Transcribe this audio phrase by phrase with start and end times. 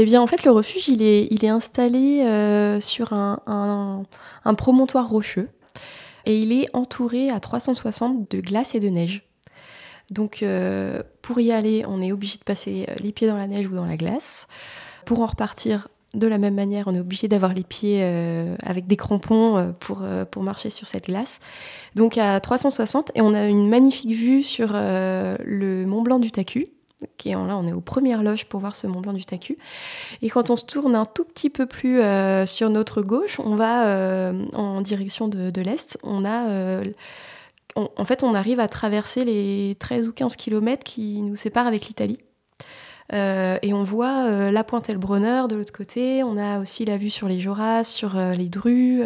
[0.00, 4.04] Eh bien, en fait, le refuge, il est, installé euh, sur un,
[4.56, 5.48] promontoire rocheux
[6.24, 9.24] et il est entouré à 360 de glace et de neige.
[10.12, 13.66] Donc, euh, pour y aller, on est obligé de passer les pieds dans la neige
[13.66, 14.46] ou dans la glace.
[15.04, 18.86] Pour en repartir, de la même manière, on est obligé d'avoir les pieds euh, avec
[18.86, 21.40] des crampons pour, pour marcher sur cette glace.
[21.96, 26.66] Donc à 360, et on a une magnifique vue sur le Mont Blanc du Tacu,
[27.24, 29.58] là, on est aux premières loges pour voir ce Mont Blanc du Tacu.
[30.22, 33.54] Et quand on se tourne un tout petit peu plus euh, sur notre gauche, on
[33.54, 35.98] va euh, en direction de, l'est.
[36.02, 36.84] On a, euh,
[37.76, 41.86] en fait, on arrive à traverser les 13 ou 15 km qui nous séparent avec
[41.86, 42.18] l'Italie.
[43.12, 46.22] et on voit la pointe Elbronner de l'autre côté.
[46.22, 49.02] On a aussi la vue sur les Joras, sur les Drues.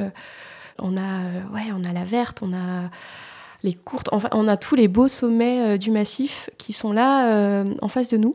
[0.79, 1.21] on a,
[1.53, 2.43] ouais, on a la Verte.
[2.43, 2.91] On a
[3.63, 4.09] les courtes.
[4.13, 7.89] Enfin, on a tous les beaux sommets euh, du massif qui sont là euh, en
[7.89, 8.35] face de nous.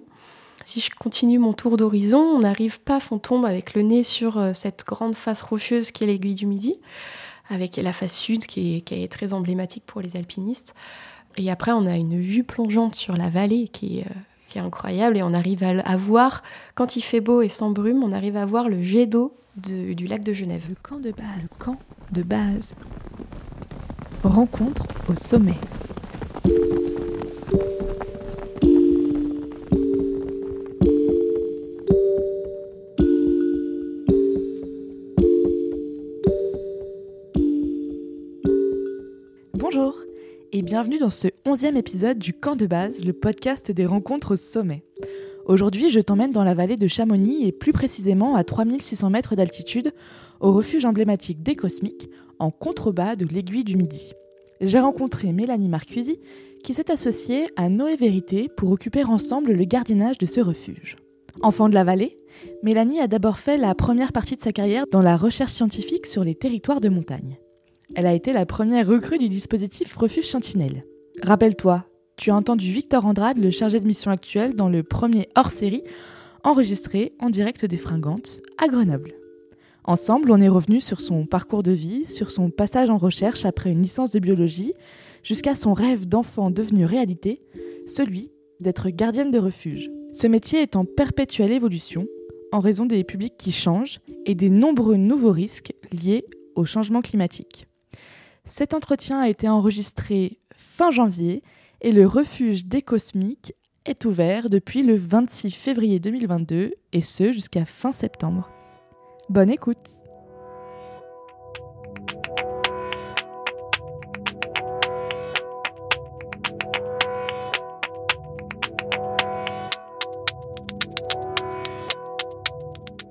[0.63, 4.37] Si je continue mon tour d'horizon, on n'arrive pas, on tombe avec le nez sur
[4.37, 6.75] euh, cette grande face rocheuse qui est l'aiguille du Midi,
[7.49, 10.73] avec la face sud qui est, très emblématique pour les alpinistes.
[11.37, 14.05] Et après, on a une vue plongeante sur la vallée qui est,
[14.55, 16.41] incroyable et on arrive à, voir,
[16.73, 20.07] quand il fait beau et sans brume, on arrive à voir le jet d'eau du
[20.07, 20.65] lac de Genève.
[20.67, 21.27] Le camp de base.
[21.43, 21.77] Le camp
[22.11, 22.73] de base.
[24.23, 25.53] Rencontre au sommet.
[39.53, 39.99] Bonjour
[40.51, 44.35] et bienvenue dans ce onzième épisode du Camp de base, le podcast des rencontres au
[44.35, 44.83] sommet.
[45.45, 49.93] Aujourd'hui, je t'emmène dans la vallée de Chamonix et plus précisément à 3600 mètres d'altitude,
[50.39, 54.13] au refuge emblématique des Cosmiques, en contrebas de l'aiguille du Midi.
[54.61, 56.19] J'ai rencontré Mélanie Marcusi,
[56.63, 60.95] qui s'est associée à Noé Vérité pour occuper ensemble le gardiennage de ce refuge.
[61.41, 62.17] Enfant de la vallée,
[62.63, 66.23] Mélanie a d'abord fait la première partie de sa carrière dans la recherche scientifique sur
[66.23, 67.37] les territoires de montagne.
[67.95, 70.83] Elle a été la première recrue du dispositif Refuge Sentinelle.
[71.21, 71.85] Rappelle-toi,
[72.17, 75.83] tu as entendu Victor Andrade, le chargé de mission actuel, dans le premier hors-série,
[76.43, 79.13] enregistré en direct des Fringantes, à Grenoble.
[79.87, 83.71] Ensemble, on est revenu sur son parcours de vie, sur son passage en recherche après
[83.71, 84.73] une licence de biologie,
[85.23, 87.41] jusqu'à son rêve d'enfant devenu réalité,
[87.87, 89.89] celui d'être gardienne de refuge.
[90.11, 92.05] Ce métier est en perpétuelle évolution,
[92.51, 96.25] en raison des publics qui changent et des nombreux nouveaux risques liés
[96.55, 97.65] au changement climatique.
[98.43, 101.43] Cet entretien a été enregistré fin janvier
[101.79, 103.53] et le refuge des cosmiques
[103.85, 108.49] est ouvert depuis le 26 février 2022 et ce jusqu'à fin septembre.
[109.29, 109.77] Bonne écoute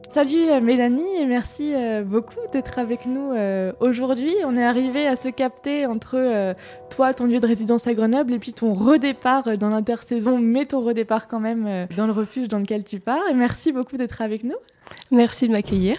[0.08, 4.32] Salut euh, Mélanie et merci euh, beaucoup d'être avec nous euh, aujourd'hui.
[4.46, 6.54] On est arrivé à se capter entre
[6.88, 10.80] toi, ton lieu de résidence à Grenoble et puis ton redépart dans l'intersaison, mais ton
[10.80, 13.28] redépart quand même dans le refuge dans lequel tu pars.
[13.30, 14.56] Et merci beaucoup d'être avec nous.
[15.10, 15.98] Merci de m'accueillir.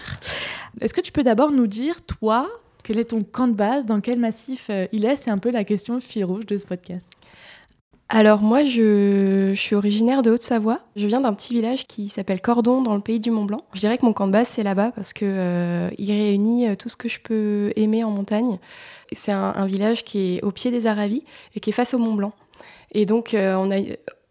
[0.80, 2.48] Est-ce que tu peux d'abord nous dire, toi,
[2.84, 5.16] quel est ton camp de base, dans quel massif il est?
[5.16, 7.08] C'est un peu la question fil rouge de ce podcast
[8.10, 10.80] alors moi, je, suis originaire de Haute-Savoie.
[10.96, 13.60] Je viens d'un petit village qui s'appelle Cordon, dans le pays du Mont Blanc.
[13.74, 16.88] Je dirais que mon camp de base, c'est là-bas parce qu'il euh, réunit euh, tout
[16.88, 18.58] ce que je peux aimer en montagne.
[19.12, 21.22] C'est un, village qui est au pied des Aravis
[21.54, 22.32] et qui est face au Mont Blanc.
[22.92, 23.76] Et donc, euh, on a,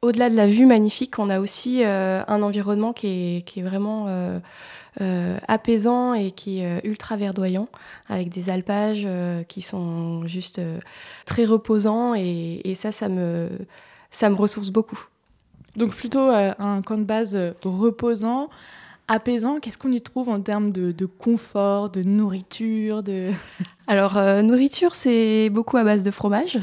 [0.02, 4.08] au-delà de la vue magnifique, on a aussi un environnement qui est, vraiment
[5.48, 7.68] apaisant et qui est ultra verdoyant,
[8.08, 9.08] avec des alpages
[9.48, 10.62] qui sont juste
[11.26, 12.14] très reposants.
[12.16, 13.50] Et, ça, ça me
[14.36, 15.00] ressource beaucoup.
[15.76, 18.50] Donc plutôt un camp de base reposant,
[19.08, 19.60] apaisant.
[19.60, 23.30] Qu'est-ce qu'on y trouve en termes de, confort, de nourriture de...
[23.88, 26.60] Alors, euh, nourriture, c'est beaucoup à base de fromage.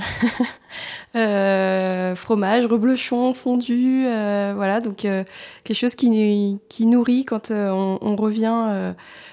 [1.16, 8.92] euh, fromage, reblochon, fondu, euh, voilà, donc quelque chose qui, nourrit quand on, revient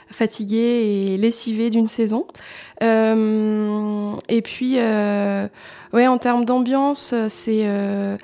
[0.09, 2.27] fatigué et lessivé d'une saison.
[2.81, 8.17] et puis, ouais, en termes d'ambiance, c'est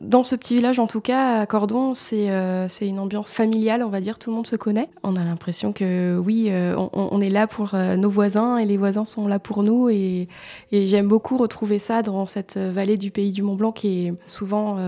[0.00, 3.88] dans ce petit village, en tout cas, à Cordon, euh, c'est une ambiance familiale, on
[3.88, 4.18] va dire.
[4.18, 4.88] Tout le monde se connaît.
[5.02, 8.76] On a l'impression que oui, euh, on, est là pour euh, nos voisins et les
[8.76, 9.88] voisins sont là pour nous.
[9.88, 10.28] Et,
[10.70, 14.78] j'aime beaucoup retrouver ça dans cette vallée du pays du Mont Blanc qui est souvent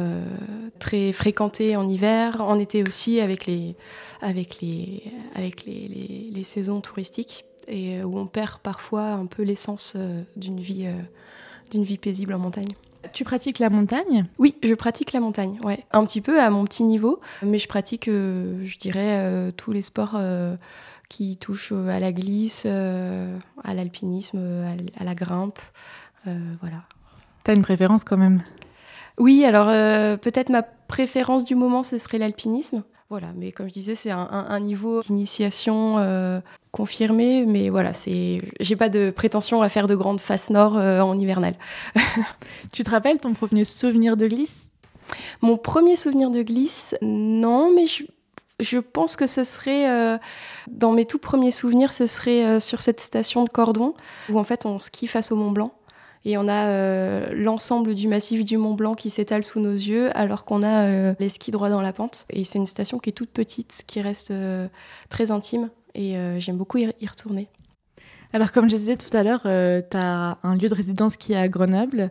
[0.79, 3.77] très fréquentée en hiver, en été aussi, avec les,
[4.21, 5.03] avec les,
[5.35, 9.97] avec les, les saisons touristiques et où on perd parfois un peu l'essence
[10.37, 10.87] d'une vie,
[11.71, 12.73] d'une vie paisible en montagne.
[13.12, 14.26] Tu pratiques la montagne?
[14.38, 15.85] Oui, je pratique la montagne, ouais.
[15.93, 20.20] Un petit peu à mon petit niveau, mais je pratique, je dirais, tous les sports
[21.08, 24.38] qui touchent à la glisse, à l'alpinisme,
[24.99, 25.58] à la grimpe,
[26.25, 26.85] voilà.
[27.43, 28.43] T'as une préférence quand même?
[29.19, 29.67] Oui, alors
[30.19, 32.85] peut-être ma préférence du moment, ce serait l'alpinisme.
[33.11, 36.41] Voilà, mais comme je disais, c'est un, niveau d'initiation euh,
[36.71, 41.01] confirmé, mais voilà, c'est, j'ai pas de prétention à faire de grandes faces nord euh,
[41.01, 41.55] en hivernal.
[42.73, 44.71] tu te rappelles ton premier souvenir de glisse?
[45.41, 47.87] Mon premier souvenir de glisse, non, mais
[48.61, 50.17] je, pense que ce serait, euh,
[50.69, 53.95] dans mes tout premiers souvenirs, ce serait sur cette station de Cordon,
[54.29, 55.75] où en fait on skie face au Mont Blanc.
[56.25, 60.14] Et on a euh, l'ensemble du massif du Mont Blanc qui s'étale sous nos yeux,
[60.17, 62.26] alors qu'on a euh, les skis droits dans la pente.
[62.31, 64.69] Et c'est une station qui est toute petite, qui reste euh,
[65.08, 65.70] très intime.
[65.94, 67.49] Et j'aime beaucoup y, retourner.
[68.32, 71.37] Alors, comme je disais tout à l'heure, tu as un lieu de résidence qui est
[71.37, 72.11] à Grenoble.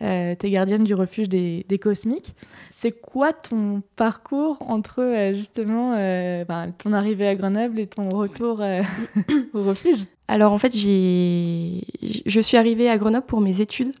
[0.00, 2.34] tu es gardienne du refuge des, Cosmiques.
[2.70, 8.60] C'est quoi ton parcours entre justement ben, ton arrivée à Grenoble et ton retour
[9.54, 10.04] au refuge?
[10.26, 13.92] Alors en fait, je suis arrivée à Grenoble pour mes études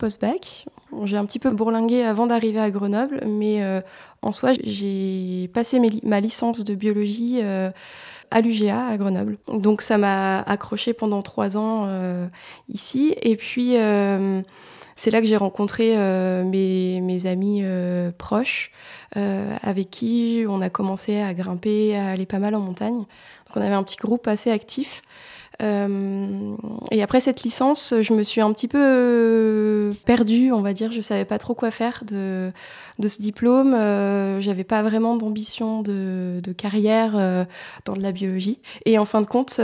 [0.00, 0.66] post-bac.
[1.04, 3.80] J'ai un petit peu bourlingué avant d'arriver à Grenoble, mais euh,
[4.22, 7.70] en soi, j'ai passé ma licence de biologie euh,
[8.30, 9.38] à l'UGA à Grenoble.
[9.48, 12.26] Donc ça m'a accroché pendant trois ans euh,
[12.68, 13.14] ici.
[13.22, 13.74] Et puis
[14.96, 15.96] c'est là que j'ai rencontré
[16.44, 17.62] mes, mes, amis
[18.18, 18.70] proches,
[19.14, 22.96] avec qui on a commencé à grimper, à aller pas mal en montagne.
[22.96, 25.02] Donc on avait un petit groupe assez actif.
[25.62, 26.56] Euh,
[26.90, 30.92] et après cette licence, je me suis un petit peu perdue, on va dire.
[30.92, 32.04] Je savais pas trop quoi faire
[33.00, 33.74] de ce diplôme.
[33.74, 37.44] Euh, j'avais pas vraiment d'ambition de, carrière euh,
[37.84, 38.58] dans de la biologie.
[38.84, 39.60] Et en fin de compte,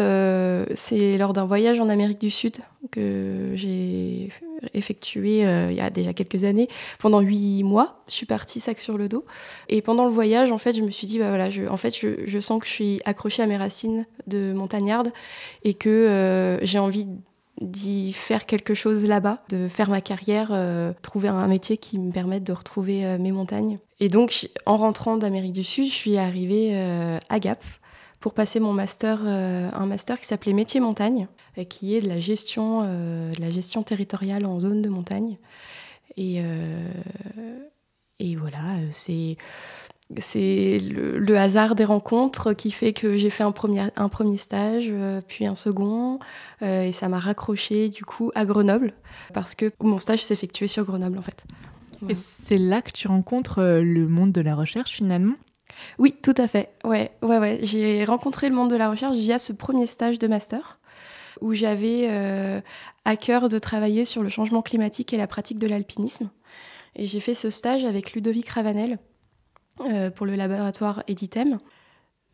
[0.75, 2.57] c'est lors d'un voyage en Amérique du Sud
[2.91, 4.31] que j'ai
[4.75, 6.69] effectué il y a déjà quelques années
[6.99, 8.03] pendant huit mois.
[8.09, 9.25] Je suis partie sac sur le dos.
[9.69, 11.95] Et pendant le voyage, en fait, je me suis dit, bah voilà, je, en fait,
[11.97, 15.13] je, sens que je suis accrochée à mes racines de montagnarde
[15.65, 17.07] et que euh, j'ai envie
[17.61, 22.13] d'y faire quelque chose là-bas, de faire ma carrière, euh, trouver un métier qui me
[22.13, 23.79] permette de retrouver euh, mes montagnes.
[24.01, 26.79] Et donc, en rentrant d'Amérique du Sud, je suis arrivée
[27.31, 27.65] à Gap
[28.21, 31.29] pour passer mon master, un master qui s'appelait Métier Montagne,
[31.71, 35.39] qui est de la gestion, de la gestion territoriale en zone de montagne.
[36.19, 36.43] Et,
[38.19, 39.39] et voilà, c'est
[40.19, 44.87] c'est le, hasard des rencontres qui fait que j'ai fait un premier, un premier stage,
[44.91, 46.21] euh, puis un second,
[46.63, 48.93] euh, et ça m'a raccroché du coup à Grenoble,
[49.35, 51.45] parce que mon stage s'effectuait sur Grenoble en fait.
[52.09, 55.35] Et c'est là que tu rencontres euh, le monde de la recherche finalement?
[55.99, 56.71] Oui, tout à fait.
[56.85, 57.59] Ouais, ouais, ouais.
[57.63, 60.79] J'ai rencontré le monde de la recherche via ce premier stage de master,
[61.41, 62.09] où j'avais
[63.05, 66.31] à cœur de travailler sur le changement climatique et la pratique de l'alpinisme.
[66.95, 68.99] Et j'ai fait ce stage avec Ludovic Ravanel,
[69.81, 71.59] euh, pour le laboratoire Editem.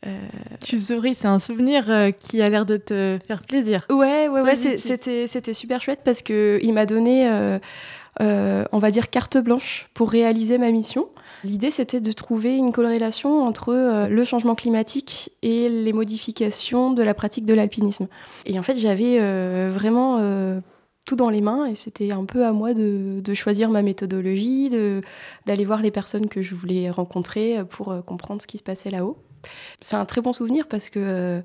[0.07, 0.19] Euh...
[0.65, 3.81] Tu souris, c'est un souvenir euh, qui a l'air de te faire plaisir.
[3.91, 9.11] Ouais, ouais, ouais, c'était, c'était super chouette parce qu'il m'a donné, euh, on va dire,
[9.11, 11.09] carte blanche pour réaliser ma mission.
[11.45, 17.15] L'idée, c'était de trouver une corrélation entre le changement climatique et les modifications de la
[17.15, 18.07] pratique de l'alpinisme.
[18.47, 19.19] Et en fait, j'avais
[19.69, 20.63] vraiment
[21.05, 24.71] tout dans les mains et c'était un peu à moi de, choisir ma méthodologie,
[25.47, 28.91] d'aller voir les personnes que je voulais rencontrer pour euh, comprendre ce qui se passait
[28.91, 29.17] là-haut.
[29.81, 31.41] C'est un très bon souvenir parce que euh,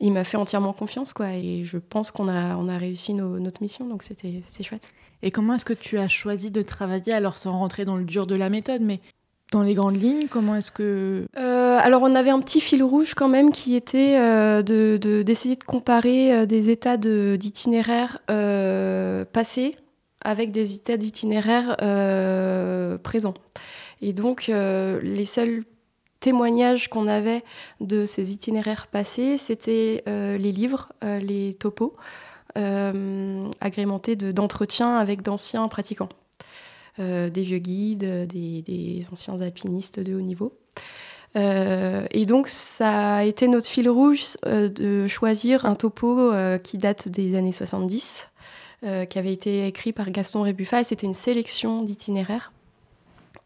[0.00, 3.62] il m'a fait entièrement confiance quoi et je pense qu'on a, on a réussi notre
[3.62, 4.92] mission donc c'était chouette.
[5.22, 7.12] Et comment est-ce que tu as choisi de travailler?
[7.12, 9.00] Alors sans rentrer dans le dur de la méthode mais
[9.54, 11.28] dans les grandes lignes, comment est-ce que...
[11.38, 14.62] Euh, alors on avait un petit fil rouge quand même qui était euh,
[15.22, 18.18] d'essayer de, comparer euh, des états d'itinéraires
[19.32, 19.76] passés
[20.22, 21.76] avec des états d'itinéraires
[23.04, 23.34] présents.
[24.02, 25.62] Et donc les seuls
[26.18, 27.44] témoignages qu'on avait
[27.80, 31.94] de ces itinéraires passés, c'était les livres, les topos,
[32.56, 36.08] agrémentés d'entretiens avec d'anciens pratiquants.
[37.00, 40.56] Euh, des vieux guides, des, anciens alpinistes de haut niveau.
[41.34, 46.32] Euh, et donc, ça a été notre fil rouge euh, de choisir un topo
[46.62, 48.28] qui date des années 70,
[48.82, 52.52] qui avait été écrit par Gaston Rébuffat, et c'était une sélection d'itinéraires.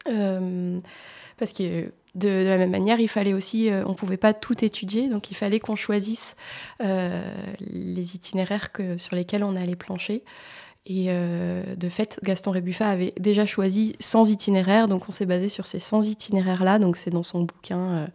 [0.05, 5.09] parce que de, la même manière, il fallait aussi, on ne pouvait pas tout étudier,
[5.09, 6.37] donc il fallait qu'on choisisse
[6.81, 10.23] les itinéraires que, sur lesquels on allait plancher.
[10.91, 15.51] Et euh, de fait, Gaston Rébuffat avait déjà choisi 100 itinéraires, donc on s'est basé
[15.51, 16.79] sur ces 100 itinéraires-là.
[16.79, 18.07] Donc c'est dans son bouquin euh,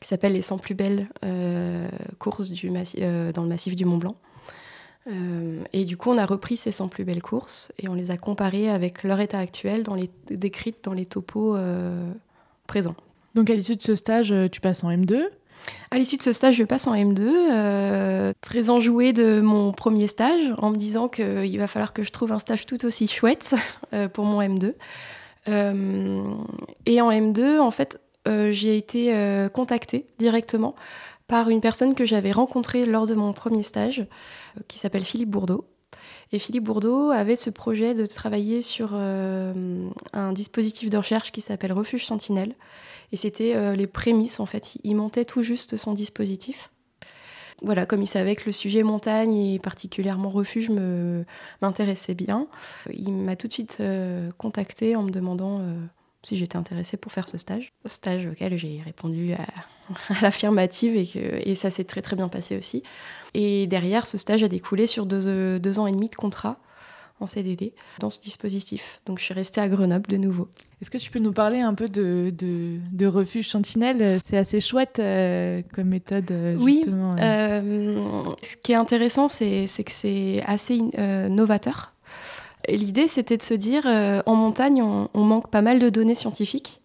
[0.00, 1.86] qui s'appelle Les 100 plus belles euh,
[2.18, 4.16] courses dans le massif du Mont Blanc.
[5.74, 8.16] et du coup, on a repris ces 100 plus belles courses et on les a
[8.16, 11.58] comparées avec leur état actuel dans les, décrites dans les topos
[12.66, 12.96] présents.
[13.34, 15.20] Donc à l'issue de ce stage, tu passes en M2
[15.90, 20.08] à l'issue de ce stage, je passe en M2, euh, très enjouée de mon premier
[20.08, 23.54] stage, en me disant qu'il va falloir que je trouve un stage tout aussi chouette
[23.92, 24.74] euh, pour mon M2.
[25.48, 26.22] Euh,
[26.86, 29.12] et en M2, en fait, j'ai été
[29.52, 30.76] contactée directement
[31.26, 34.06] par une personne que j'avais rencontrée lors de mon premier stage,
[34.68, 35.66] qui s'appelle Philippe Bourdeau.
[36.30, 41.72] Et Philippe Bourdeau avait ce projet de travailler sur un dispositif de recherche qui s'appelle
[41.72, 42.54] Refuge Sentinelle,
[43.12, 44.78] et c'était euh, les prémices, en fait.
[44.82, 46.70] Il montait tout juste son dispositif.
[47.62, 50.70] Voilà, comme il savait que le sujet montagne et particulièrement refuge
[51.60, 52.48] m'intéressait bien,
[52.90, 55.78] il m'a tout de suite euh, contacté en me demandant euh,
[56.24, 57.70] si j'étais intéressée pour faire ce stage.
[57.84, 59.46] Stage auquel j'ai répondu à,
[60.22, 62.82] l'affirmative et, et ça s'est très très bien passé aussi.
[63.34, 66.58] Et derrière, ce stage a découlé sur deux, deux ans et demi de contrat
[67.22, 69.00] en CDD dans ce dispositif.
[69.06, 70.48] Donc je suis restée à Grenoble de nouveau.
[70.80, 74.18] Est-ce que tu peux nous parler un peu de, de, refuge Sentinelle?
[74.28, 77.12] C'est assez chouette euh, comme méthode, euh, justement.
[77.14, 78.24] Oui, euh.
[78.42, 80.80] ce qui est intéressant, c'est que c'est assez
[81.30, 81.92] novateur.
[82.68, 86.81] L'idée, c'était de se dire, en montagne, on, on, manque pas mal de données scientifiques.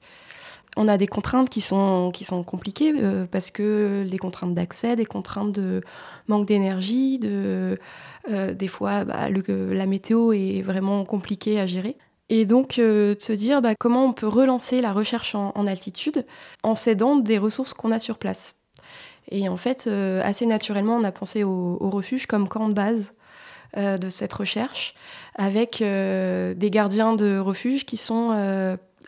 [0.77, 2.93] On a des contraintes qui sont, qui sont compliquées
[3.31, 5.81] parce que les contraintes d'accès, des contraintes de
[6.27, 7.19] manque d'énergie,
[8.29, 11.97] euh, des fois, bah, la météo est vraiment compliquée à gérer.
[12.29, 16.25] Et donc, euh, de se dire bah, comment on peut relancer la recherche en, altitude
[16.63, 18.55] en s'aidant des ressources qu'on a sur place.
[19.29, 23.13] Et en fait, euh, assez naturellement, on a pensé au, refuge comme camp de base
[23.75, 24.95] de cette recherche,
[25.35, 28.31] avec des gardiens de refuge qui sont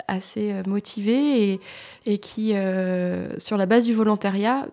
[0.08, 1.60] assez motivés
[2.06, 2.54] et qui,
[3.38, 4.68] sur la base du volontariat,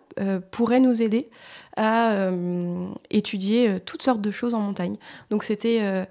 [0.50, 1.28] pourraient nous aider
[1.76, 4.96] à euh, étudier euh, toutes sortes de choses en montagne.
[5.30, 6.04] Donc c'était, euh,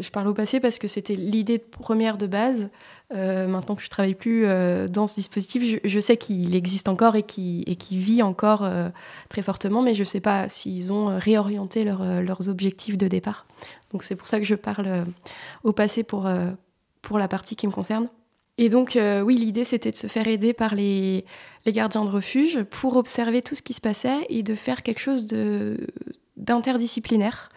[0.00, 2.70] je parle au passé parce que c'était l'idée première de base.
[3.12, 4.46] maintenant que je travaille plus
[4.88, 8.66] dans ce dispositif, je, sais qu'il existe encore et qui et qui vit encore
[9.28, 13.46] très fortement, mais je ne sais pas s'ils ont réorienté leurs objectifs de départ.
[13.92, 15.04] Donc c'est pour ça que je parle
[15.62, 16.30] au passé pour,
[17.02, 18.08] pour la partie qui me concerne.
[18.60, 21.24] Et donc, euh, oui, l'idée, c'était de se faire aider par les,
[21.66, 25.26] gardiens de refuge pour observer tout ce qui se passait et de faire quelque chose
[26.36, 27.48] d'interdisciplinaire.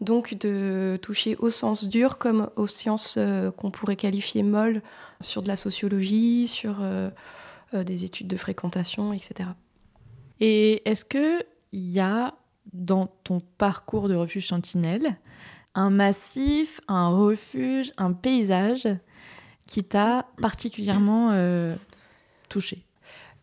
[0.00, 4.80] Donc, de toucher au sens dur comme aux sciences euh, qu'on pourrait qualifier molles,
[5.20, 7.10] sur de la sociologie, sur euh,
[7.72, 9.48] des études de fréquentation, etc.
[10.38, 12.32] Et est-ce qu'il y a
[12.72, 15.16] dans ton parcours de refuge sentinelle
[15.74, 18.86] un massif, un refuge, un paysage
[19.66, 21.74] qui t'a particulièrement euh,
[22.48, 22.84] touché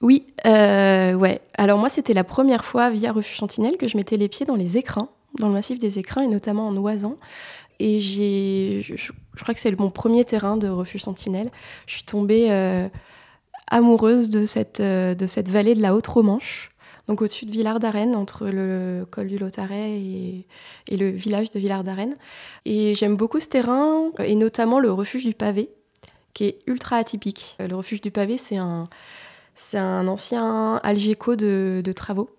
[0.01, 1.41] Oui, euh, ouais.
[1.55, 4.55] Alors moi, c'était la première fois via Refuge Sentinelle que je mettais les pieds dans
[4.55, 5.09] les écrins,
[5.39, 7.17] dans le massif des écrins et notamment en Oisan.
[7.79, 9.11] Et j'ai, je,
[9.41, 11.49] crois que c'est mon premier terrain de Refuge Sentinelle.
[11.87, 12.87] Je suis tombée euh,
[13.67, 16.67] amoureuse de cette, de cette vallée de la Haute-Romanche
[17.07, 20.47] donc au-dessus de Villard-d'Arène, entre le col du Lotaret et,
[20.87, 22.15] et, le village de Villard-d'Arène.
[22.63, 25.71] Et j'aime beaucoup ce terrain, et notamment le refuge du pavé,
[26.33, 27.57] qui est ultra atypique.
[27.59, 28.89] Euh, le refuge du pavé, c'est un,
[29.55, 32.29] c'est un ancien algéco de, travaux.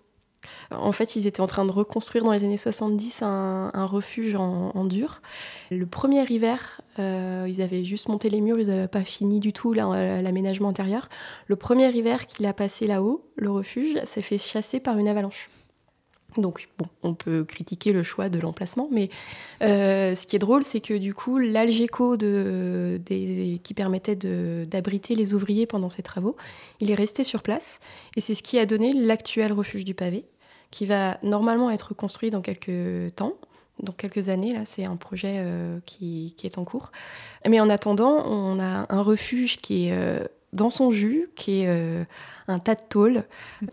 [0.71, 4.85] En fait, ils étaient en train de reconstruire dans les années 70 un, refuge en,
[4.85, 5.21] dur.
[5.71, 9.53] Le premier hiver, euh, ils avaient juste monté les murs, ils n'avaient pas fini du
[9.53, 11.07] tout l'aménagement intérieur.
[11.47, 15.49] Le premier hiver qu'il a passé là-haut, le refuge s'est fait chasser par une avalanche.
[16.37, 16.69] Donc,
[17.03, 19.09] on peut critiquer le choix de l'emplacement, mais
[19.61, 25.65] euh, ce qui est drôle, c'est que du coup, l'Algeco qui permettait d'abriter les ouvriers
[25.65, 26.35] pendant ces travaux,
[26.79, 27.79] il est resté sur place,
[28.15, 30.25] et c'est ce qui a donné l'actuel refuge du pavé,
[30.71, 33.35] qui va normalement être construit dans quelques temps,
[33.81, 34.53] dans quelques années.
[34.53, 36.91] Là, c'est un projet euh, qui, est en cours.
[37.47, 41.67] Mais en attendant, on a un refuge qui est euh, dans son jus, qui est
[41.67, 42.05] euh,
[42.47, 43.23] un tas de tôle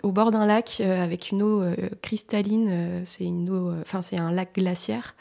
[0.02, 3.02] au bord d'un lac euh, avec une eau euh, cristalline.
[3.04, 5.14] c'est une eau, enfin c'est un lac glaciaire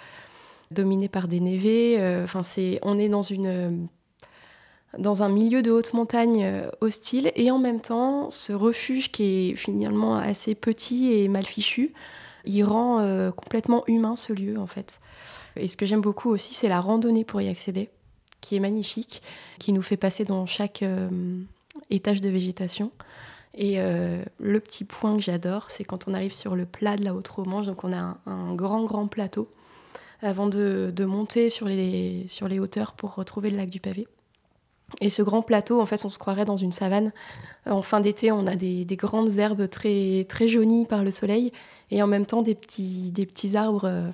[0.71, 1.97] dominé par des névés.
[2.23, 3.87] Enfin c'est, on est dans une
[4.97, 9.55] dans un milieu de haute montagne hostile et en même temps ce refuge qui est
[9.55, 11.93] finalement assez petit et mal fichu,
[12.45, 14.99] il rend complètement humain ce lieu en fait.
[15.55, 17.89] Et ce que j'aime beaucoup aussi, c'est la randonnée pour y accéder
[18.41, 19.21] qui est magnifique,
[19.59, 21.09] qui nous fait passer dans chaque euh,
[21.89, 22.91] étage de végétation.
[23.55, 27.03] Et euh, le petit point que j'adore, c'est quand on arrive sur le plat de
[27.03, 29.49] la Haute-Romanche, donc on a un, grand, grand plateau,
[30.21, 34.07] avant de, monter sur les, sur les hauteurs pour retrouver le lac du Pavé.
[35.01, 37.11] Et ce grand plateau, en fait, on se croirait dans une savane.
[37.67, 41.51] En fin d'été, on a des, grandes herbes très, très jaunies par le soleil,
[41.91, 43.85] et en même temps des petits, des petits arbres.
[43.85, 44.09] Euh,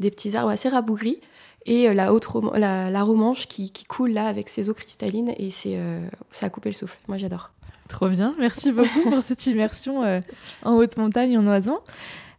[0.00, 1.20] des petits arbres assez rabougris
[1.66, 5.78] et la, haute la, la, romanche qui, coule là avec ses eaux cristallines et c'est
[6.30, 6.98] ça a coupé le souffle.
[7.08, 7.50] Moi j'adore.
[7.88, 10.02] Trop bien, merci beaucoup pour cette immersion
[10.62, 11.80] en haute montagne en oiseau.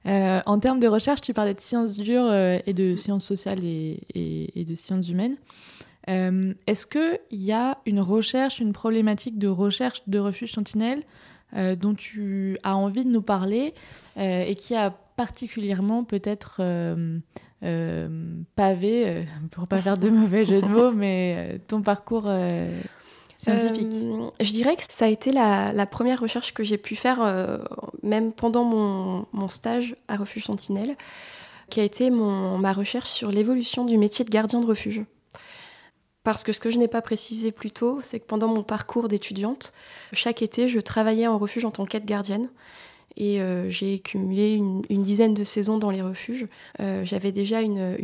[0.05, 4.61] en termes de recherche, tu parlais de sciences dures et de sciences sociales et, et,
[4.61, 5.37] et de sciences humaines.
[6.09, 11.03] Euh, est-ce qu'il y a une recherche, une problématique de recherche de refuge sentinelle
[11.55, 13.73] euh, dont tu as envie de nous parler
[14.17, 16.61] euh, et qui a particulièrement peut-être
[18.55, 22.29] pavé, pour pas faire de mauvais jeu de mots, mais ton parcours
[23.37, 23.93] scientifique
[24.39, 27.59] Je dirais que ça a été la, première recherche que j'ai pu faire,
[28.03, 30.95] même pendant mon, mon, stage à Refuge Sentinelle,
[31.69, 35.03] qui a été mon, ma recherche sur l'évolution du métier de gardien de refuge.
[36.25, 39.07] Parce que ce que je n'ai pas précisé plus tôt, c'est que pendant mon parcours
[39.07, 39.73] d'étudiante,
[40.11, 42.49] chaque été, je travaillais en refuge en tant qu'aide gardienne.
[43.17, 46.45] Et euh, j'ai cumulé une, dizaine de saisons dans les refuges.
[46.81, 47.95] Euh, j'avais déjà une,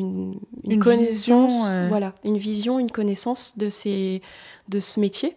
[0.64, 1.88] une, connaissance, vision, euh.
[1.90, 4.22] voilà, une vision, une connaissance de, ces,
[4.70, 5.36] de ce métier.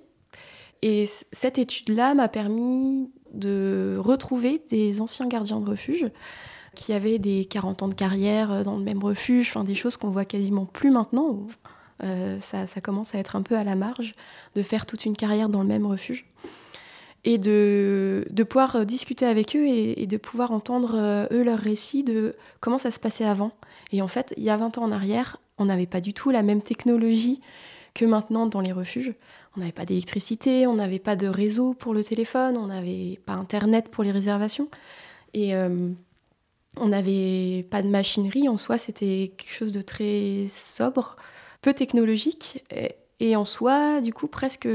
[0.82, 6.08] Et cette étude-là m'a permis de retrouver des anciens gardiens de refuge
[6.76, 10.10] qui avaient des 40 ans de carrière dans le même refuge, enfin des choses qu'on
[10.10, 11.46] voit quasiment plus maintenant.
[12.40, 14.14] Ça, commence à être un peu à la marge
[14.54, 16.26] de faire toute une carrière dans le même refuge.
[17.26, 22.04] Et de, pouvoir euh, discuter avec eux et, de pouvoir entendre euh, eux leur récit
[22.04, 23.52] de comment ça se passait avant.
[23.92, 26.30] Et en fait, il y a 20 ans en arrière, on n'avait pas du tout
[26.30, 27.40] la même technologie
[27.94, 29.14] que maintenant dans les refuges.
[29.56, 33.34] On n'avait pas d'électricité, on n'avait pas de réseau pour le téléphone, on n'avait pas
[33.34, 34.68] Internet pour les réservations.
[35.32, 35.54] Et
[36.76, 41.16] on n'avait pas de machinerie en soi, c'était quelque chose de très sobre
[41.62, 42.64] peu technologique
[43.20, 44.68] en soi, du coup, presque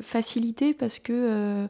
[0.00, 1.12] facilité parce que.
[1.12, 1.68] Euh,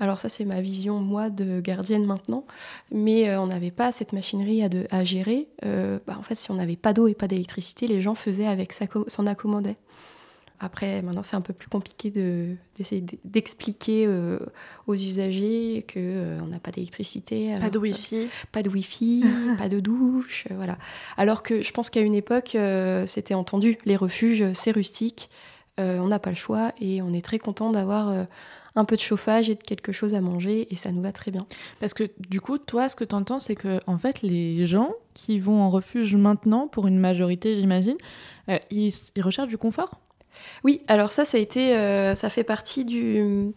[0.00, 2.44] alors, ça, c'est ma vision, moi, de gardienne maintenant,
[2.92, 5.48] mais euh, on n'avait pas cette machinerie à, à gérer.
[5.64, 8.46] Euh, bah, en fait, si on n'avait pas d'eau et pas d'électricité, les gens faisaient
[8.46, 8.72] avec,
[9.08, 9.76] s'en accommodaient.
[10.60, 14.40] Après, maintenant, c'est un peu plus compliqué d'essayer d'expliquer euh,
[14.88, 17.54] aux usagers qu'on euh, n'a pas d'électricité.
[17.60, 18.28] Pas de Wi-Fi.
[18.50, 19.24] Pas de Wi-Fi,
[19.58, 20.76] pas de douche, euh, voilà.
[21.16, 22.56] Alors que je pense qu'à une époque,
[23.06, 23.78] c'était entendu.
[23.84, 25.30] Les refuges, c'est rustique,
[25.78, 28.26] on n'a pas le choix et on est très content d'avoir
[28.74, 31.30] un peu de chauffage et de quelque chose à manger et ça nous va très
[31.30, 31.46] bien.
[31.78, 34.92] Parce que du coup, toi, ce que tu entends, c'est que en fait, les gens
[35.14, 37.96] qui vont en refuge maintenant, pour une majorité, j'imagine,
[38.70, 40.00] ils recherchent du confort?
[40.64, 43.52] Oui, alors ça, ça a été, euh, ça fait partie de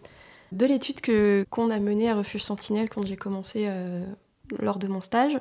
[0.66, 4.06] l'étude que qu'on a menée à Refuge Sentinelle quand j'ai commencé euh,
[4.60, 5.38] lors de mon stage.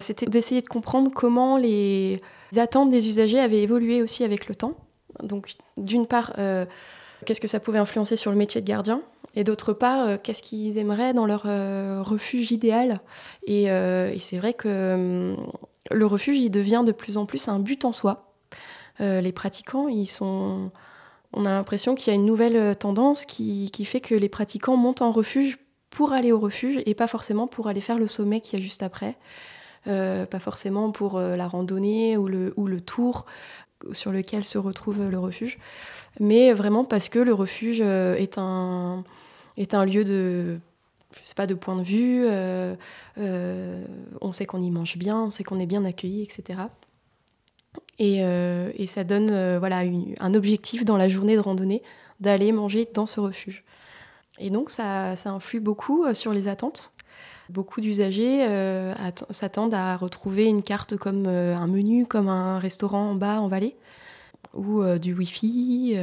[0.00, 2.20] C'était d'essayer de comprendre comment les
[2.56, 4.74] attentes des usagers avaient évolué aussi avec le temps.
[5.22, 6.64] Donc, d'une part, euh,
[7.24, 9.02] qu'est-ce que ça pouvait influencer sur le métier de gardien?
[9.34, 11.42] Et d'autre part, qu'est-ce qu'ils aimeraient dans leur
[12.04, 13.00] refuge idéal?
[13.46, 15.36] Et, et c'est vrai que
[15.90, 18.27] le refuge, il devient de plus en plus un but en soi.
[19.00, 20.70] Euh, les pratiquants, ils sont...
[21.32, 24.76] on a l'impression qu'il y a une nouvelle euh, tendance qui, fait que les pratiquants
[24.76, 25.58] montent en refuge
[25.90, 28.62] pour aller au refuge et pas forcément pour aller faire le sommet qui y a
[28.62, 29.16] juste après.
[29.86, 33.26] Euh, pas forcément pour la randonnée ou le, ou le tour
[33.92, 35.56] sur lequel se retrouve le refuge,
[36.18, 39.04] mais vraiment parce que le refuge est, un,
[39.56, 40.58] est un lieu de,
[41.12, 42.26] je sais pas, de point de vue,
[44.20, 46.58] on sait qu'on y mange bien, on sait qu'on est bien accueilli, etc.
[48.00, 49.82] Euh, et, ça donne euh, voilà,
[50.20, 51.82] un objectif dans la journée de randonnée
[52.20, 53.64] d'aller manger dans ce refuge.
[54.38, 56.92] Et donc ça, influe beaucoup euh, sur les attentes.
[57.48, 58.46] Beaucoup d'usagers
[59.30, 63.74] s'attendent à retrouver une carte comme un menu, comme un restaurant en bas en vallée,
[64.52, 65.96] ou du Wi-Fi,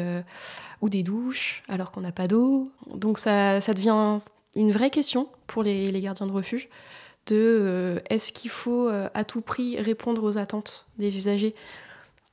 [0.82, 2.72] ou des douches, alors qu'on n'a pas d'eau.
[2.96, 4.18] Donc ça, devient
[4.56, 6.68] une vraie question pour les gardiens de refuge
[7.28, 11.54] de est-ce qu'il faut à tout prix répondre aux attentes des usagers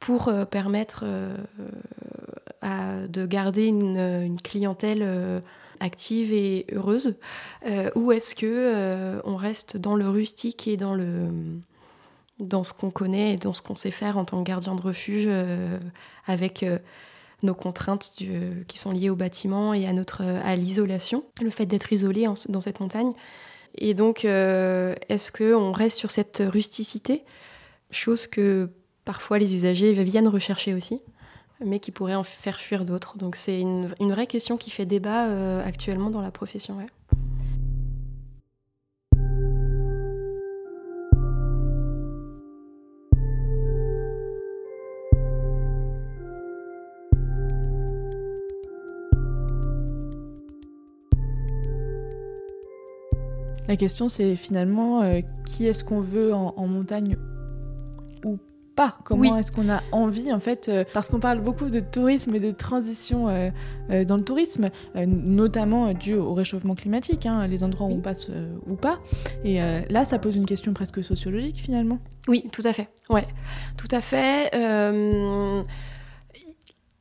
[0.02, 1.36] pour euh, permettre euh,
[3.06, 5.40] de garder une, clientèle euh,
[5.78, 7.18] active et heureuse
[7.94, 11.28] Ou est-ce que on reste dans le rustique et dans, le,
[12.40, 14.82] dans ce qu'on connaît et dans ce qu'on sait faire en tant que gardien de
[14.82, 15.28] refuge
[16.26, 16.64] avec
[17.42, 18.12] nos contraintes
[18.68, 22.60] qui sont liées au bâtiment et à, notre, à l'isolation, le fait d'être isolé dans
[22.60, 23.12] cette montagne.
[23.76, 27.24] Et donc, est-ce qu'on reste sur cette rusticité?
[27.90, 28.70] Chose que
[29.04, 31.00] parfois les usagers viennent rechercher aussi,
[31.64, 33.18] mais qui pourraient en faire fuir d'autres.
[33.18, 36.78] Donc c'est une, vraie question qui fait débat euh, actuellement dans la profession.
[53.68, 57.16] La question, c'est finalement euh, qui est-ce qu'on veut en montagne
[58.22, 58.38] ou
[58.74, 62.35] pas Comment est-ce qu'on a envie, en fait, euh, parce qu'on parle beaucoup de tourisme
[62.35, 63.50] et de transition euh,
[63.90, 68.30] euh, dans le tourisme, notamment dû au réchauffement climatique, hein, les endroits où on passe
[68.66, 68.98] ou pas.
[69.44, 69.58] Et
[69.90, 71.98] là, ça pose une question presque sociologique finalement.
[72.28, 72.88] Oui, tout à fait.
[73.11, 73.26] Ouais,
[73.76, 74.50] tout à fait.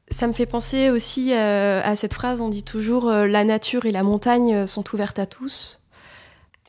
[0.09, 4.03] Ça me fait penser aussi à cette phrase, on dit toujours la nature et la
[4.03, 5.79] montagne sont ouvertes à tous.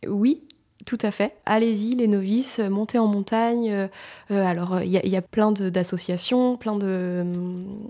[0.06, 0.42] Oui,
[0.84, 1.34] tout à fait.
[1.46, 3.70] Allez-y, les novices, montez en montagne.
[3.70, 3.88] Euh,
[4.30, 7.24] euh, alors, il y, a plein d'associations, plein de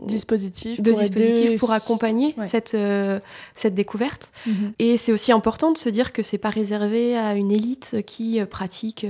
[0.07, 3.21] dispositifs, de pour, dispositifs pour accompagner cette, euh,
[3.55, 4.33] cette découverte.
[4.47, 4.73] Mhm.
[4.79, 8.45] Et c'est aussi important de se dire que c'est pas réservé à une élite qui
[8.45, 9.07] pratique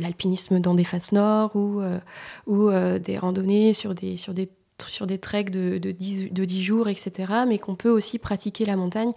[0.00, 1.80] l'alpinisme dans des faces nord ou,
[2.46, 4.48] ou des randonnées sur des, sur des,
[4.88, 7.32] sur des treks de, de, 10, de 10 jours, etc.
[7.46, 9.12] Mais qu'on peut aussi pratiquer la montagne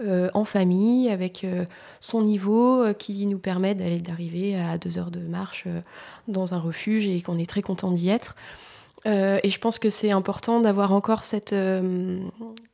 [0.00, 1.64] euh, en famille, avec euh,
[1.98, 5.66] son niveau euh, qui nous permet d'aller d'arriver à deux heures de marche
[6.28, 8.36] dans un refuge et qu'on est très content d'y être.
[9.06, 11.54] et je pense que c'est important d'avoir encore cette,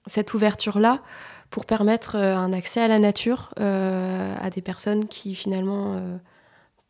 [0.07, 1.01] cette ouverture-là
[1.49, 6.01] pour permettre un accès à la nature à des personnes qui finalement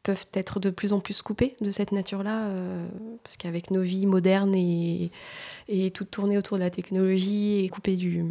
[0.02, 2.48] peuvent être de plus en plus coupées de cette nature-là,
[3.22, 5.10] parce qu'avec nos vies modernes et,
[5.68, 8.24] et toutes tournées autour de la technologie et coupées du,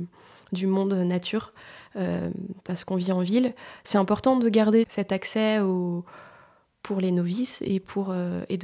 [0.53, 1.51] du monde nature,
[1.95, 2.29] euh,
[2.63, 3.53] parce qu'on vit en ville,
[3.83, 5.59] c'est important de garder cet accès
[6.83, 8.57] pour les novices euh, et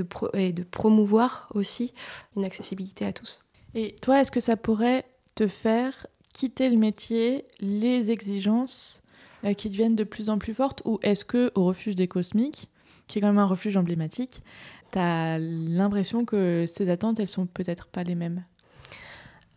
[0.54, 1.94] de promouvoir aussi
[2.36, 3.42] une accessibilité à tous.
[3.76, 9.02] Et toi, est-ce que ça pourrait te faire quitter le métier, les exigences
[9.46, 12.68] euh, qui deviennent de plus en plus fortes, ou est-ce que au refuge des cosmiques,
[13.08, 14.44] qui est quand même un refuge emblématique,
[14.92, 18.44] tu as l'impression que ces attentes, elles sont peut-être pas les mêmes?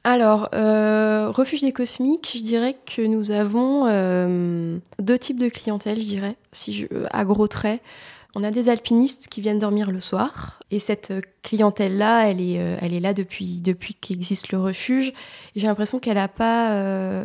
[0.05, 5.99] Alors, euh, Refuge des Cosmiques, je dirais que nous avons euh, deux types de clientèle,
[6.01, 7.81] je dirais, si je, à gros traits.
[8.35, 11.13] On a des alpinistes qui viennent dormir le soir, et cette
[11.43, 15.13] clientèle-là, elle est, euh, elle est là depuis, depuis qu'existe le refuge.
[15.55, 17.25] J'ai l'impression qu'elle n'a pas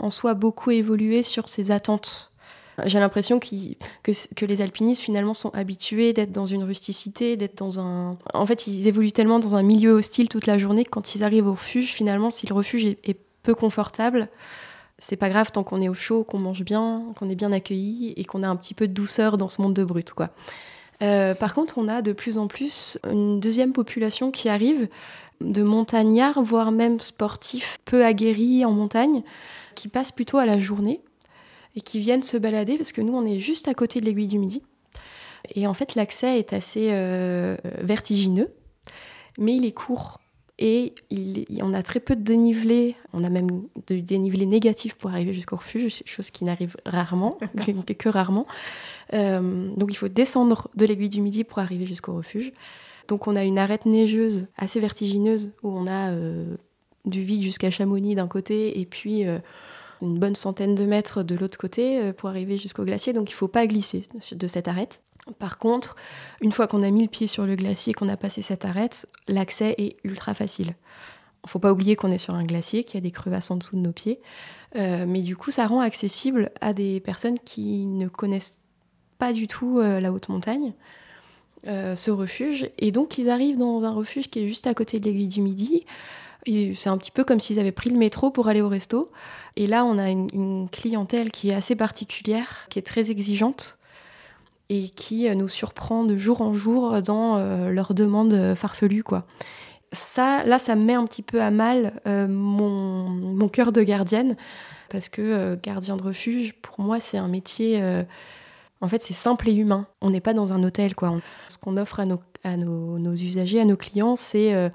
[0.00, 2.31] en soi beaucoup évolué sur ses attentes
[2.84, 8.12] j'ai l'impression que, les alpinistes finalement sont habitués d'être dans une rusticité, d'être dans un...
[8.32, 11.22] En fait, ils évoluent tellement dans un milieu hostile toute la journée que quand ils
[11.22, 14.28] arrivent au refuge, finalement, si le refuge est, peu confortable,
[14.98, 18.14] c'est pas grave tant qu'on est au chaud, qu'on mange bien, qu'on est bien accueilli
[18.16, 20.30] et qu'on a un petit peu de douceur dans ce monde de brut, quoi.
[21.02, 24.86] Euh, par contre, on a de plus en plus une deuxième population qui arrive
[25.40, 29.24] de montagnards, voire même sportifs peu aguerris en montagne,
[29.74, 31.00] qui passent plutôt à la journée
[31.76, 34.26] et qui viennent se balader parce que nous, on est juste à côté de l'aiguille
[34.26, 34.62] du Midi.
[35.54, 38.52] Et en fait, l'accès est assez euh, vertigineux,
[39.38, 40.20] mais il est court.
[40.58, 45.10] Et il, on a très peu de dénivelé, on a même de dénivelé négatif pour
[45.10, 47.38] arriver jusqu'au refuge, chose qui n'arrive rarement,
[47.98, 48.46] que rarement.
[49.12, 52.52] Euh, donc il faut descendre de l'aiguille du Midi pour arriver jusqu'au refuge.
[53.08, 56.54] Donc on a une arête neigeuse assez vertigineuse où on a euh,
[57.06, 59.24] du vide jusqu'à Chamonix d'un côté et puis
[60.02, 63.34] une bonne centaine de mètres de l'autre côté euh, pour arriver jusqu'au glacier, donc il
[63.34, 65.02] ne faut pas glisser de cette arête.
[65.38, 65.96] Par contre,
[66.40, 69.06] une fois qu'on a mis le pied sur le glacier, qu'on a passé cette arête,
[69.28, 70.74] l'accès est ultra facile.
[71.44, 73.50] Il ne faut pas oublier qu'on est sur un glacier, qu'il y a des crevasses
[73.50, 74.20] en dessous de nos pieds.
[74.76, 78.58] Euh, mais du coup, ça rend accessible à des personnes qui ne connaissent
[79.18, 80.72] pas du tout euh, la haute montagne,
[81.64, 82.68] ce refuge.
[82.78, 85.40] Et donc, ils arrivent dans un refuge qui est juste à côté de l'aiguille du
[85.40, 85.84] Midi.
[86.44, 89.10] C'est un petit peu comme s'ils avaient pris le métro pour aller au resto.
[89.56, 93.78] Et là, on a une, clientèle qui est assez particulière, qui est très exigeante
[94.68, 99.02] et qui euh, nous surprend de jour en jour dans euh, leurs demandes farfelues.
[99.02, 99.24] Quoi.
[99.92, 104.36] Ça, là, ça me met un petit peu à mal euh, mon, cœur de gardienne,
[104.88, 107.82] parce que gardien de refuge, pour moi, c'est un métier...
[108.80, 109.86] en fait, c'est simple et humain.
[110.00, 111.18] On n'est pas dans un hôtel, quoi.
[111.48, 114.70] Ce qu'on offre à nos, usagers, à nos clients, c'est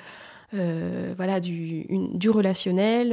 [1.16, 3.10] voilà, du, du relationnel,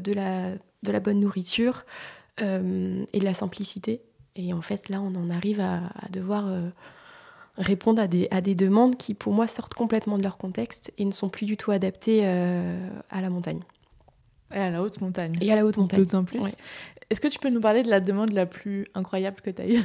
[0.00, 0.52] de la
[0.86, 1.84] de la bonne nourriture
[2.40, 4.02] euh, et de la simplicité.
[4.34, 5.80] Et en fait, là, on en arrive à,
[6.10, 6.68] devoir euh,
[7.56, 11.04] répondre à des, à des demandes qui, pour moi, sortent complètement de leur contexte et
[11.04, 12.78] ne sont plus du tout adaptées euh,
[13.10, 13.60] à la montagne.
[14.54, 15.36] Et à la haute montagne.
[15.40, 16.00] Et à la haute montagne.
[16.00, 16.40] D'autant plus.
[17.08, 19.68] Est-ce que tu peux nous parler de la demande la plus incroyable que tu as
[19.68, 19.82] eue?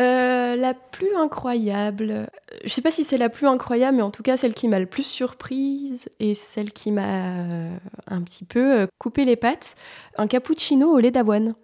[0.00, 2.26] Euh, la plus incroyable,
[2.64, 4.78] je sais pas si c'est la plus incroyable, mais en tout cas celle qui m'a
[4.78, 7.76] le plus surprise et celle qui m'a euh,
[8.06, 9.74] un petit peu euh, coupé les pattes,
[10.16, 11.54] un cappuccino au lait d'avoine.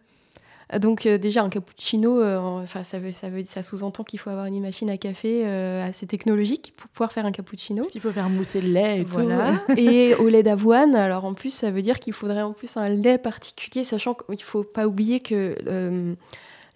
[0.78, 4.60] Donc déjà un cappuccino, enfin ça veut, ça veut, ça sous-entend qu'il faut avoir une
[4.60, 7.80] machine à café assez technologique pour pouvoir faire un cappuccino.
[7.80, 9.62] Parce qu'il faut faire mousser le lait et voilà.
[9.78, 12.90] et au lait d'avoine, alors en plus ça veut dire qu'il faudrait en plus un
[12.90, 15.56] lait particulier, sachant qu'il faut pas oublier que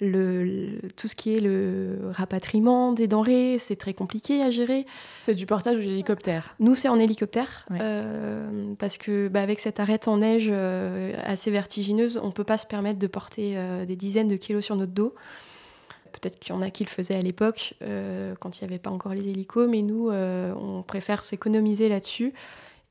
[0.02, 4.84] le, tout ce qui est le rapatriement des denrées, c'est très compliqué à gérer.
[5.22, 9.80] C'est du portage ou l'hélicoptère Nous, c'est en hélicoptère, euh, parce que bah, avec cette
[9.80, 13.84] arête en neige euh, assez vertigineuse, on ne peut pas se permettre de porter euh,
[13.84, 15.14] des dizaines de kilos sur notre dos.
[16.12, 18.90] Peut-être qu'il y en a qui le faisaient à l'époque, quand il n'y avait pas
[18.90, 22.34] encore les hélicos, mais nous, on préfère s'économiser là-dessus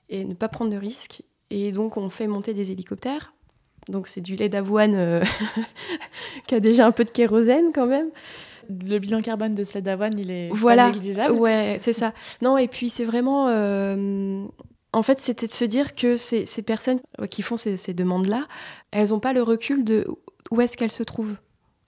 [0.10, 1.22] et ne pas prendre de risques.
[1.52, 3.32] Et donc, on fait monter des hélicoptères
[3.90, 5.24] donc c'est du lait d'avoine euh,
[6.48, 8.10] qui a déjà un peu de kérosène quand même.
[8.70, 10.86] Le bilan carbone de ce lait d'avoine, il est voilà.
[10.86, 11.34] pas négligeable.
[11.34, 12.14] Ouais, c'est ça.
[12.42, 13.48] Non, et puis c'est vraiment...
[13.50, 14.46] Euh,
[14.94, 18.48] en fait, c'était de se dire que ces, personnes qui font ces, ces demandes-là,
[18.92, 20.06] elles n'ont pas le recul de
[20.52, 21.36] où est-ce qu'elles se trouvent.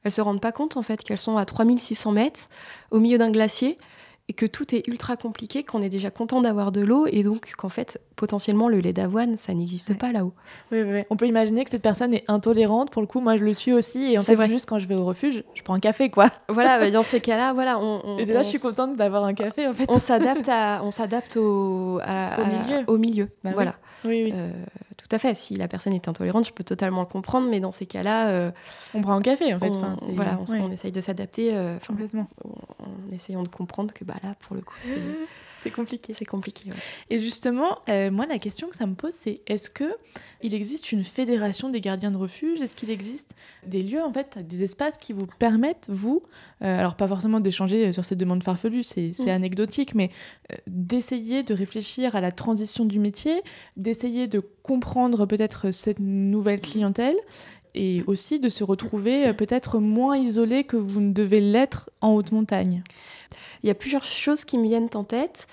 [0.04, 2.50] Elles se rendent pas compte en fait qu'elles sont à 3600 mètres
[2.92, 3.78] au milieu d'un glacier
[4.30, 7.54] et que tout est ultra compliqué, qu'on est déjà content d'avoir de l'eau et donc
[7.58, 10.34] qu'en fait, potentiellement, le lait d'avoine, ça n'existe pas là-haut.
[10.72, 12.90] Oui, oui, on peut imaginer que cette personne est intolérante.
[12.90, 14.14] Pour le coup, moi, je le suis aussi.
[14.14, 14.48] Et en fait, vrai.
[14.48, 16.30] juste quand je vais au refuge, je prends un café, quoi.
[16.50, 17.80] Voilà, bah, dans ces cas-là, voilà.
[17.80, 19.86] On, et déjà, je suis contente d'avoir un café, en fait.
[19.90, 20.50] On s'adapte,
[20.84, 22.84] on s'adapte au, au milieu.
[22.88, 23.30] Au milieu.
[23.44, 23.76] Bah voilà.
[24.06, 24.34] Oui, oui.
[24.34, 24.52] Euh,
[24.98, 25.36] tout à fait.
[25.36, 28.52] Si la personne est intolérante, je peux totalement le comprendre, mais dans ces cas-là, euh,
[28.94, 29.72] on prend un café en fait.
[29.76, 34.36] On, voilà, on, essaye de s'adapter euh, complètement en, essayant de comprendre que bah là,
[34.42, 34.76] pour le coup,
[35.64, 36.14] c'est compliqué.
[36.14, 36.70] C'est compliqué.
[37.10, 39.96] Et justement, euh, moi, la question que ça me pose, c'est est-ce que
[40.42, 42.60] il existe une fédération des gardiens de refuge?
[42.60, 46.24] Est-ce qu'il existe des lieux, en fait, des espaces qui vous permettent, vous,
[46.60, 49.30] alors pas forcément d'échanger sur ces demandes farfelues, c'est mm.
[49.30, 50.12] anecdotique, mais
[50.68, 53.42] d'essayer de réfléchir à la transition du métier,
[53.78, 57.16] d'essayer de comprendre peut-être cette nouvelle clientèle
[57.76, 62.14] et aussi de se retrouver euh, peut-être moins isolé que vous ne devez l'être en
[62.14, 62.84] haute montagne.
[63.64, 65.48] Il y a plusieurs choses qui me viennent en tête.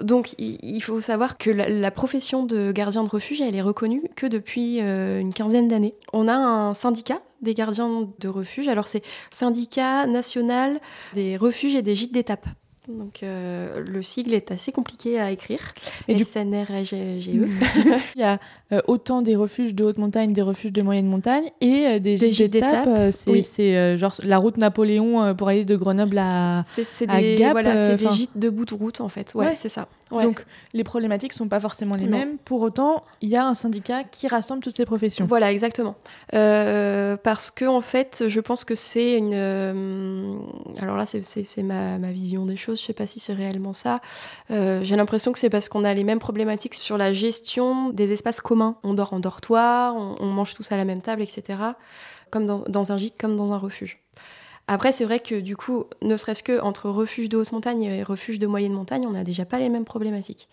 [0.00, 4.26] Donc, il faut savoir que la, profession de gardien de refuge, elle est reconnue que
[4.26, 5.94] depuis euh, une quinzaine d'années.
[6.12, 8.68] On a un syndicat des gardiens de refuge.
[8.68, 10.80] Alors, c'est syndicat national
[11.14, 12.46] des refuges et des gîtes d'étape.
[12.88, 15.72] Donc euh, le sigle est assez compliqué à écrire.
[16.08, 16.24] Et du...
[16.24, 16.92] SNRGE.
[17.28, 17.40] Il
[18.16, 18.40] y a
[18.86, 22.50] autant des refuges de haute montagne, des refuges de moyenne montagne et euh, des, gîtes
[22.50, 22.88] d'étape.
[23.12, 27.52] c'est genre la route Napoléon pour aller de Grenoble à, c'est, des, Gap.
[27.52, 29.32] Voilà, c'est des gîtes de bout de route en fait.
[29.34, 29.88] Ouais, c'est ça.
[30.10, 32.36] Donc les problématiques sont pas forcément les mêmes.
[32.44, 35.26] Pour autant, il y a un syndicat qui rassemble toutes ces professions.
[35.26, 35.94] Voilà, exactement.
[36.30, 39.34] parce que en fait, je pense que c'est une.
[40.80, 43.72] alors là, c'est, ma, ma vision des choses je ne sais pas si c'est réellement
[43.72, 44.00] ça.
[44.50, 48.12] Euh, j'ai l'impression que c'est parce qu'on a les mêmes problématiques sur la gestion des
[48.12, 48.61] espaces communs.
[48.82, 51.58] On dort en dortoir, on, mange tous à la même table, etc.
[52.30, 53.98] Comme dans, un gîte, comme dans un refuge.
[54.68, 58.02] Après, c'est vrai que du coup, ne serait-ce que entre refuge de haute montagne et
[58.02, 60.48] refuge de moyenne montagne, on n'a déjà pas les mêmes problématiques.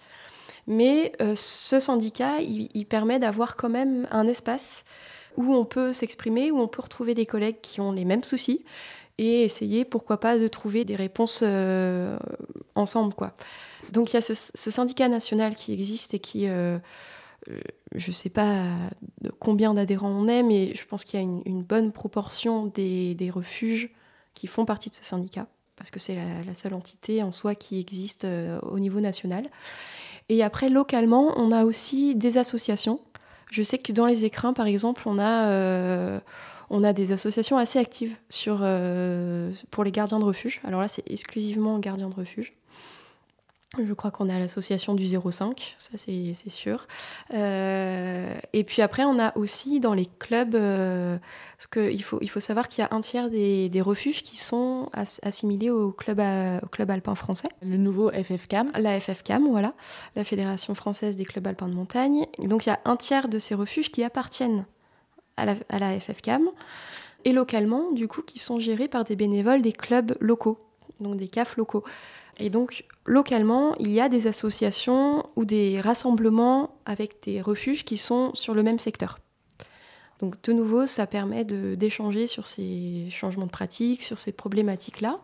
[0.67, 4.83] Mais euh, ce syndicat, il permet d'avoir quand même un espace
[5.37, 8.63] où on peut s'exprimer, où on peut retrouver des collègues qui ont les mêmes soucis,
[9.17, 12.17] et essayer, pourquoi pas, de trouver des réponses euh,
[12.75, 13.13] ensemble.
[13.91, 16.77] Donc il y a ce, syndicat national qui existe et qui, euh,
[17.95, 18.65] je ne sais pas
[19.39, 23.89] combien d'adhérents on est, mais je pense qu'il y a une, bonne proportion des, refuges
[24.33, 27.79] qui font partie de ce syndicat, parce que c'est la, seule entité en soi qui
[27.79, 28.27] existe
[28.63, 29.49] au niveau national.
[30.29, 32.99] Et après, localement, on a aussi des associations.
[33.51, 38.59] Je sais que dans les écrins, par exemple, on a des associations assez actives sur,
[38.61, 40.61] euh, pour les gardiens de refuge.
[40.63, 42.53] Alors là, c'est exclusivement gardiens de refuge.
[43.77, 46.87] Je crois qu'on a l'association du 05, ça c'est sûr.
[47.35, 51.19] Euh, et puis après, on a aussi dans les clubs, euh,
[51.55, 54.89] parce qu'il faut, il faut savoir qu'il y a un tiers des, refuges qui sont
[55.21, 56.19] assimilés au club,
[56.63, 57.49] au club alpin français.
[57.61, 58.71] Le nouveau FFCAM.
[58.75, 59.73] La FFCAM, voilà,
[60.15, 62.25] la Fédération française des clubs alpins de montagne.
[62.39, 64.65] donc il y a un tiers de ces refuges qui appartiennent
[65.37, 66.49] à la, FFCAM,
[67.23, 70.57] et localement, du coup, qui sont gérés par des bénévoles des clubs locaux,
[70.99, 71.83] donc des CAF locaux.
[72.39, 77.97] Et donc, localement, il y a des associations ou des rassemblements avec des refuges qui
[77.97, 79.19] sont sur le même secteur.
[80.21, 85.19] Donc, de nouveau, ça permet d'échanger sur ces changements de pratiques, sur ces problématiques-là.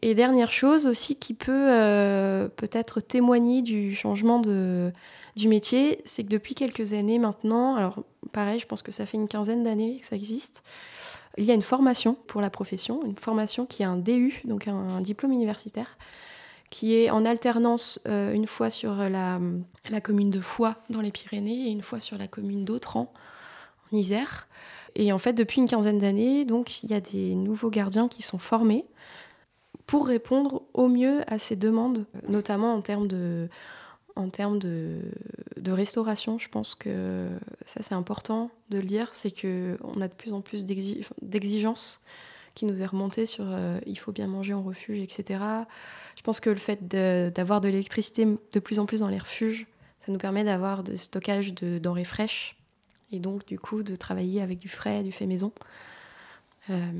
[0.00, 6.28] Et dernière chose aussi qui peut euh, peut-être témoigner du changement du métier, c'est que
[6.28, 10.06] depuis quelques années maintenant, alors pareil, je pense que ça fait une quinzaine d'années que
[10.06, 10.62] ça existe,
[11.36, 14.68] il y a une formation pour la profession, une formation qui est un DU, donc
[14.68, 15.96] un, diplôme universitaire,
[16.70, 19.40] qui est en alternance euh, une fois sur la,
[19.90, 23.12] la, commune de Foix dans les Pyrénées et une fois sur la commune d'Autran
[23.90, 24.48] en Isère.
[24.94, 28.22] Et en fait, depuis une quinzaine d'années, donc il y a des nouveaux gardiens qui
[28.22, 28.84] sont formés
[29.86, 33.48] pour répondre au mieux à ces demandes, notamment en termes de
[34.16, 35.00] en termes de,
[35.68, 37.28] restauration, je pense que
[37.64, 42.00] ça c'est important de le dire, c'est qu'on a de plus en plus d'exigences
[42.58, 43.44] qui nous est remonté sur
[43.86, 45.40] il faut bien manger en refuge, etc.
[46.16, 49.66] Je pense que le fait d'avoir de, l'électricité de plus en plus dans les refuges,
[50.00, 52.56] ça nous permet d'avoir de stockage de denrées fraîches
[53.12, 55.52] et donc du coup de travailler avec du frais, du fait maison.
[56.70, 56.90] Euh,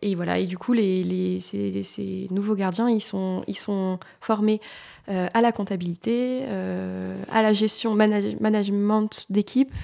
[0.00, 4.60] et voilà, et du coup, les, ces, nouveaux gardiens, ils sont, ils sont formés
[5.08, 9.74] euh, à la comptabilité, euh, à la gestion, management d'équipe,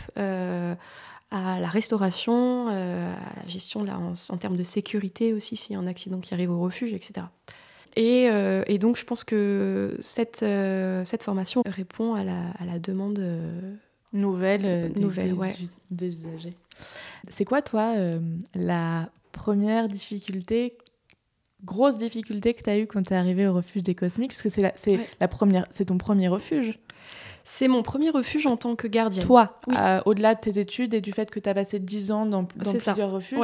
[1.31, 5.87] à la restauration, à la gestion en, termes de sécurité aussi, s'il y a un
[5.87, 7.27] accident qui arrive au refuge, etc.
[7.97, 8.29] Et,
[8.67, 10.45] et donc, je pense que cette,
[11.05, 13.19] cette formation répond à la, à la demande
[14.12, 15.37] nouvelle des, nouvelle,
[15.91, 16.55] des usagers.
[17.29, 18.21] C'est quoi, toi, euh,
[18.55, 20.77] la première difficulté,
[21.64, 24.31] grosse difficulté que tu as eue quand tu es arrivé au refuge des Cosmiques?
[24.31, 26.79] Parce que c'est la, c'est la première, c'est ton premier refuge.
[27.51, 29.25] C'est mon premier refuge en tant que gardienne.
[29.25, 32.27] Toi, euh, au-delà de tes études et du fait que tu as passé 10 ans
[32.27, 33.39] dans, dans plusieurs refuges.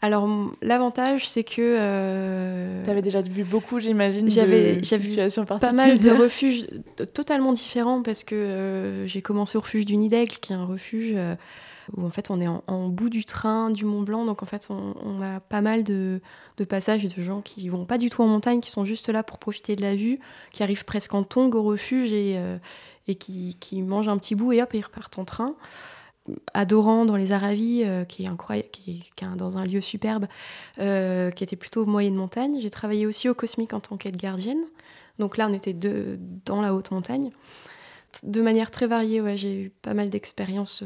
[0.00, 0.28] Alors,
[0.62, 1.60] l'avantage, c'est que.
[1.60, 2.84] Euh...
[2.84, 6.68] Tu avais déjà vu beaucoup, j'imagine, j'avais, situations Pas mal de refuges
[7.14, 11.16] totalement différents parce que euh, j'ai commencé au refuge du Nidec, qui est un refuge
[11.96, 14.68] où en fait on est en, bout du train du Mont Blanc, donc en fait
[14.70, 16.20] on, a pas mal de,
[16.64, 19.38] passages de gens qui vont pas du tout en montagne, qui sont juste là pour
[19.38, 20.18] profiter de la vue,
[20.52, 22.58] qui arrivent presque en tongue au refuge et, euh,
[23.08, 25.54] et qui, mangent un petit bout et hop, ils repartent en train.
[26.54, 30.26] Adorant dans les Aravis, euh, qui est incroyable, qui est, dans un lieu superbe,
[30.78, 32.58] euh, qui était plutôt moyenne montagne.
[32.60, 34.62] J'ai travaillé aussi au Cosmique en tant qu'aide gardienne.
[35.18, 37.30] Donc là, on était dans la haute montagne
[38.22, 39.20] de manière très variée.
[39.20, 40.84] Ouais, j'ai eu pas mal d'expériences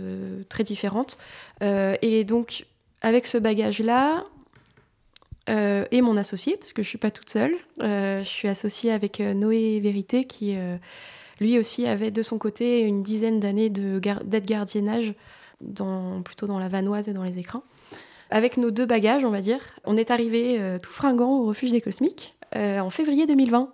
[0.48, 1.18] très différentes.
[1.60, 2.66] Et donc,
[3.02, 4.24] avec ce bagage-là,
[5.48, 9.20] euh, et mon associé, parce que je suis pas toute seule, je suis associée avec
[9.20, 10.56] Noé Vérité, qui
[11.40, 15.14] lui aussi avait de son côté une dizaine d'années d'aide gardiennage,
[16.24, 17.62] plutôt dans la Vanoise et dans les écrins.
[18.30, 21.80] Avec nos deux bagages, on va dire, on est arrivé tout fringant au refuge des
[21.80, 23.70] Cosmiques en février 2020.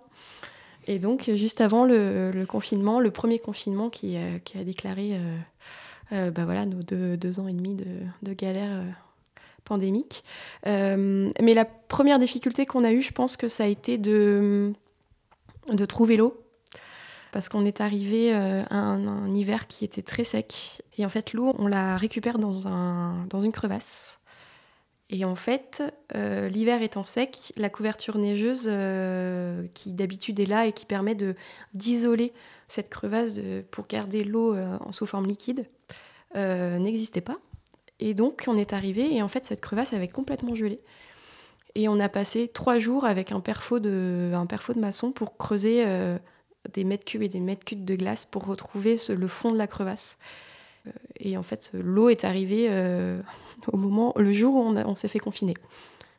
[0.87, 5.37] Et donc, juste avant le, confinement, le premier confinement qui, euh, a déclaré euh,
[6.11, 8.83] euh, bah voilà, nos deux, ans et demi de, galère
[9.63, 10.23] pandémique.
[10.65, 14.73] mais la première difficulté qu'on a eue, je pense que ça a été de,
[15.69, 16.39] de trouver l'eau.
[17.31, 20.83] Parce qu'on est arrivé à un, hiver qui était très sec.
[20.99, 24.19] Et en fait, l'eau, on la récupère dans, un, dans une crevasse.
[25.13, 25.83] Et en fait,
[26.15, 31.15] euh, l'hiver étant sec, la couverture neigeuse euh, qui d'habitude est là et qui permet
[31.75, 32.33] d'isoler
[32.67, 35.67] cette crevasse pour garder l'eau euh, en sous forme liquide
[36.35, 37.37] n'existait pas.
[37.99, 40.79] Et donc on est arrivé et en fait cette crevasse avait complètement gelé.
[41.75, 45.37] Et on a passé trois jours avec un perfo de, un perfo de maçon pour
[45.37, 45.83] creuser
[46.71, 49.65] des mètres cubes et des mètres cubes de glace pour retrouver le fond de la
[49.65, 50.19] crevasse.
[51.19, 52.69] Et en fait, l'eau est arrivée
[53.71, 55.55] au moment, le jour où on, s'est fait confiner.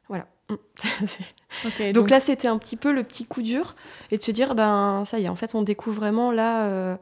[0.08, 0.26] Voilà.
[1.94, 3.74] donc, là, c'était un petit peu le petit coup dur
[4.10, 6.96] et de se dire, ben ça y est, en fait, on découvre vraiment là euh,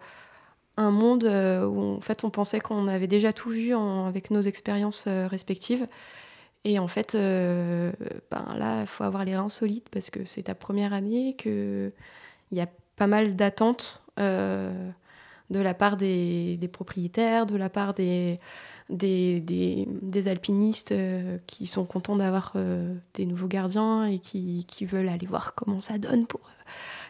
[0.82, 4.40] un monde euh, où en fait on pensait qu'on avait déjà tout vu avec nos
[4.40, 5.86] expériences euh, respectives.
[6.64, 10.54] Et en fait, ben là, il faut avoir les reins solides parce que c'est ta
[10.54, 11.90] première année, qu'il
[12.52, 18.38] y a pas mal d'attentes de la part des, propriétaires, de la part des,
[18.88, 25.08] des, alpinistes euh, qui sont contents d'avoir euh, des nouveaux gardiens et qui, qui, veulent
[25.08, 26.62] aller voir comment ça donne pour euh,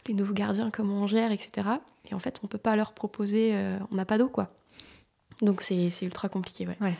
[0.07, 1.69] les nouveaux gardiens, comment on gère, etc.
[2.11, 3.55] Et en fait, on peut pas leur proposer,
[3.91, 4.49] on n'a pas d'eau, quoi.
[5.41, 6.77] Donc c'est ultra compliqué, ouais.
[6.81, 6.95] ouais.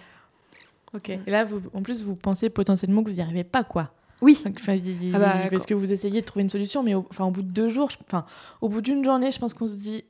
[0.95, 1.09] Ok.
[1.09, 3.91] Et là, vous, en plus, vous pensez potentiellement que vous n'y arrivez pas, quoi.
[4.21, 4.41] Oui.
[4.47, 7.43] Ah bah, parce que vous essayez de trouver une solution, mais au, enfin, au bout
[7.43, 8.25] de deux jours, enfin,
[8.61, 10.05] au bout d'une journée, je pense qu'on se dit,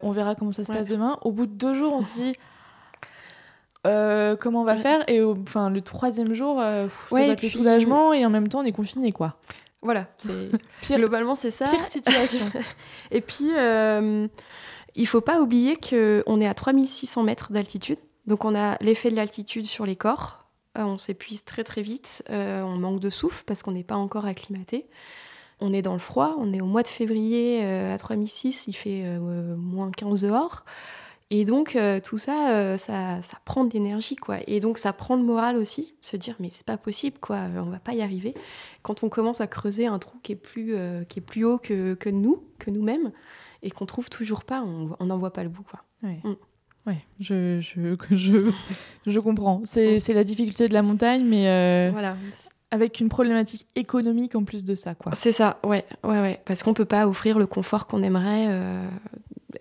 [0.00, 1.16] on verra comment ça se passe demain.
[1.22, 2.34] Au bout de deux jours, on se dit,
[3.86, 5.08] euh, comment on va faire?
[5.08, 8.60] Et enfin, le troisième jour, euh, ça va être le soulagement et en même temps,
[8.60, 9.36] on est confiné, quoi.
[9.82, 10.06] Voilà,
[10.82, 11.66] c'est globalement c'est ça.
[11.66, 12.50] Pire situation.
[13.10, 14.26] et puis, euh,
[14.94, 19.16] il faut pas oublier qu'on est à 3600 mètres d'altitude, donc on a l'effet de
[19.16, 20.44] l'altitude sur les corps.
[20.78, 24.26] Euh, on s'épuise très très vite, on manque de souffle parce qu'on n'est pas encore
[24.26, 24.86] acclimaté.
[25.58, 29.18] On est dans le froid, on est au mois de février à 3006, il fait
[29.56, 30.64] moins 15 dehors.
[31.30, 34.38] Et donc, euh, tout ça, euh, ça, ça, prend de l'énergie, quoi.
[34.46, 37.62] Et donc, ça prend le moral aussi, se dire, mais c'est pas possible, quoi, euh,
[37.64, 38.32] on va pas y arriver.
[38.82, 40.76] Quand on commence à creuser un trou qui est plus,
[41.08, 43.10] qui est plus haut que, que nous, que nous-mêmes,
[43.62, 45.82] et qu'on trouve toujours pas, on n'en voit pas le bout, quoi.
[46.04, 46.20] Ouais.
[46.22, 46.92] Mm.
[47.18, 48.52] je, je, je,
[49.06, 49.62] je comprends.
[49.64, 50.12] C'est mm.
[50.14, 52.16] la difficulté de la montagne, mais voilà.
[52.70, 55.12] avec une problématique économique en plus de ça, quoi.
[55.16, 56.40] C'est ça, ouais, ouais, ouais.
[56.44, 58.46] Parce qu'on peut pas offrir le confort qu'on aimerait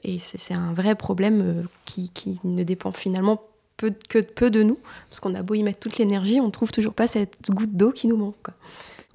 [0.04, 3.42] et c'est un vrai problème euh, qui, ne dépend finalement
[3.78, 4.78] peu, que peu de nous,
[5.10, 7.92] parce qu'on a beau y mettre toute l'énergie, on trouve toujours pas cette goutte d'eau
[7.92, 8.48] qui nous manque.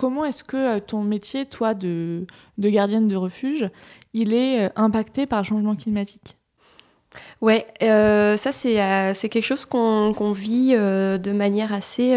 [0.01, 2.27] Comment est-ce que euh, ton métier, toi, de,
[2.57, 3.69] de gardienne de refuge,
[4.15, 6.39] il est euh, impacté par le changement climatique?
[7.43, 12.15] Ouais, euh, ça c'est quelque chose qu'on vit de manière assez,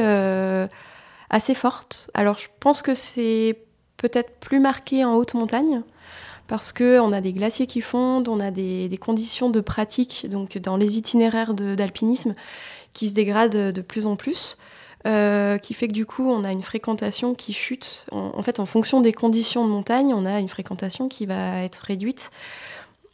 [1.30, 2.10] assez forte.
[2.14, 3.58] Alors je pense que c'est
[3.98, 5.82] peut-être plus marqué en haute montagne,
[6.48, 10.78] parce qu'on a des glaciers qui fondent, on a des, conditions de pratique, donc dans
[10.78, 12.36] les itinéraires d'alpinisme,
[12.94, 14.58] qui se dégradent de plus en plus.
[15.06, 18.06] Euh, qui fait que du coup, on a une fréquentation qui chute.
[18.12, 21.76] En, fait, en fonction des conditions de montagne, on a une fréquentation qui va être
[21.80, 22.32] réduite.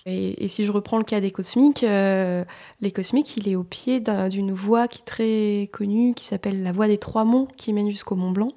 [0.05, 2.43] Et, si je reprends le cas des cosmiques, euh,
[2.81, 6.71] les cosmiques, il est au pied d'une voie qui est très connue, qui s'appelle la
[6.71, 8.51] voie des Trois Monts, qui mène jusqu'au Mont Blanc.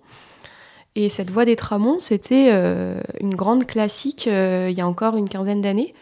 [0.94, 5.16] Et cette voie des Trois Monts, c'était euh, une grande classique il y a encore
[5.16, 5.94] une quinzaine d'années.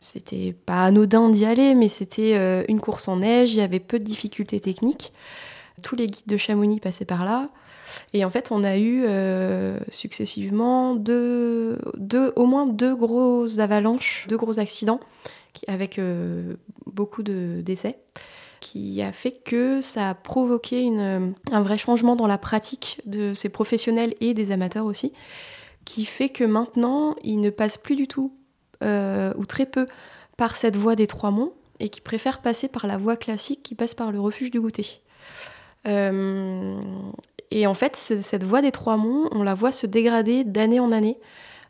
[0.00, 3.98] C'était pas anodin d'y aller, mais c'était une course en neige, il y avait peu
[3.98, 5.12] de difficultés techniques.
[5.82, 7.48] Tous les guides de Chamonix passaient par là.
[8.12, 11.78] Et en fait, on a eu euh, successivement deux,
[12.36, 15.00] au moins deux grosses avalanches, deux gros accidents,
[15.66, 16.54] avec euh,
[16.86, 17.98] beaucoup de décès,
[18.60, 23.48] qui a fait que ça a provoqué un vrai changement dans la pratique de ces
[23.48, 25.12] professionnels et des amateurs aussi,
[25.84, 28.32] qui fait que maintenant, ils ne passent plus du tout,
[28.82, 29.86] euh, ou très peu,
[30.36, 33.74] par cette voie des Trois Monts, et qui préfèrent passer par la voie classique qui
[33.74, 35.00] passe par le refuge du goûter.
[35.86, 36.80] Euh,
[37.50, 40.92] et en fait, cette voie des Trois Monts, on la voit se dégrader d'année en
[40.92, 41.18] année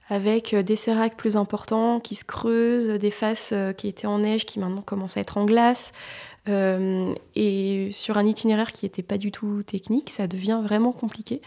[0.09, 4.19] avec euh, des séracs plus importants qui se creusent, des faces euh, qui étaient en
[4.19, 5.93] neige qui maintenant commencent à être en glace.
[6.47, 11.43] et sur un itinéraire qui n'était pas du tout technique, ça devient vraiment compliqué.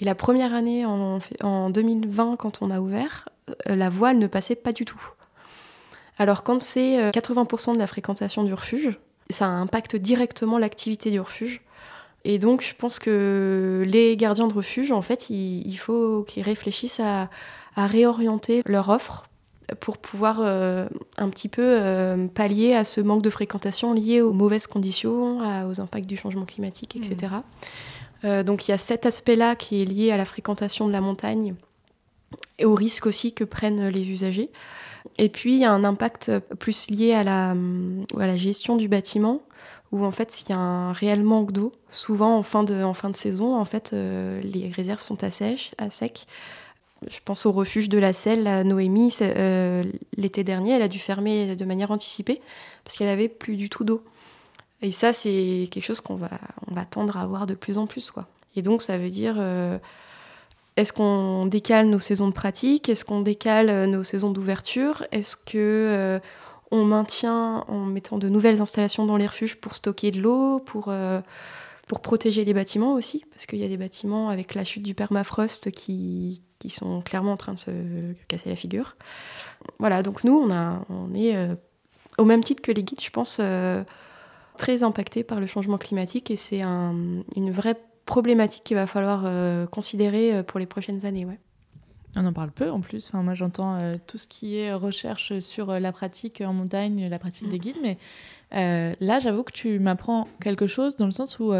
[0.00, 3.26] Et la première année, en 2020, quand on a ouvert,
[3.64, 5.00] la voile ne passait pas du tout.
[6.18, 8.98] Alors quand c'est 80% de la fréquentation du refuge,
[9.30, 11.62] ça impacte directement l'activité du refuge.
[12.24, 17.00] Et donc, je pense que les gardiens de refuge, en fait, il, faut qu'ils réfléchissent
[17.00, 17.28] à,
[17.76, 19.28] réorienter leur offre
[19.80, 24.32] pour pouvoir euh, un petit peu euh, pallier à ce manque de fréquentation lié aux
[24.32, 27.32] mauvaises conditions, aux impacts du changement climatique, etc.
[27.32, 28.26] Mmh.
[28.26, 31.00] Euh, donc il y a cet aspect-là qui est lié à la fréquentation de la
[31.00, 31.54] montagne
[32.58, 34.50] et au risque aussi que prennent les usagers.
[35.18, 38.88] Et puis il y a un impact plus lié à la, à la gestion du
[38.88, 39.42] bâtiment
[39.92, 41.72] où en fait il y a un réel manque d'eau.
[41.90, 45.72] Souvent en fin de, en fin de saison, en fait, les réserves sont à, sèche,
[45.78, 46.26] à sec.
[47.08, 49.84] Je pense au refuge de la Selle, à Noémie, euh,
[50.16, 52.40] l'été dernier, elle a dû fermer de manière anticipée
[52.84, 54.02] parce qu'elle avait plus du tout d'eau.
[54.82, 56.30] Et ça, c'est quelque chose qu'on va,
[56.68, 58.10] on va tendre à avoir de plus en plus.
[58.10, 58.26] Quoi.
[58.56, 59.78] Et donc, ça veut dire, euh,
[60.76, 62.88] est-ce qu'on décale nos saisons de pratique?
[62.88, 65.04] Est-ce qu'on décale nos saisons d'ouverture?
[65.12, 66.20] Est-ce que
[66.74, 70.86] on maintient en mettant de nouvelles installations dans les refuges pour stocker de l'eau, pour,
[70.88, 71.20] euh,
[71.86, 74.94] pour protéger les bâtiments aussi, parce qu'il y a des bâtiments avec la chute du
[74.94, 77.70] permafrost qui, qui sont clairement en train de se
[78.26, 78.96] casser la figure.
[79.78, 81.54] Voilà, donc nous, on, a, on est euh,
[82.16, 83.84] au même titre que les guides, je pense, euh,
[84.56, 90.42] très impactés par le changement climatique et c'est une vraie problématique qu'il va falloir considérer
[90.44, 91.24] pour les prochaines années.
[91.24, 91.38] Ouais.
[92.16, 93.08] On en parle peu en plus.
[93.08, 97.08] Enfin, moi, j'entends euh, tout ce qui est recherche sur euh, la pratique en montagne,
[97.08, 97.98] la pratique des guides, mais
[98.54, 101.52] euh, là, j'avoue que tu m'apprends quelque chose dans le sens où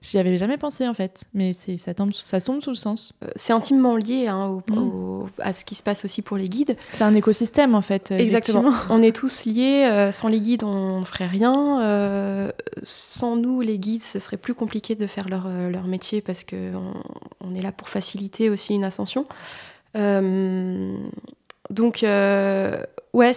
[0.00, 3.14] j'y avais jamais pensé en fait, mais ça tombe, ça sous le sens.
[3.36, 5.26] C'est intimement lié hein, mm.
[5.38, 6.76] à ce qui se passe aussi pour les guides.
[6.90, 8.10] C'est un écosystème en fait.
[8.10, 8.72] Exactement.
[8.90, 10.10] on est tous liés.
[10.12, 12.50] sans les guides, on ne ferait rien.
[12.82, 16.94] sans nous, les guides, ce serait plus compliqué de faire leur, leur métier parce qu'on
[17.40, 19.26] on est là pour faciliter aussi une ascension.
[19.96, 20.96] Euh,
[21.72, 23.32] donc, euh, ouais,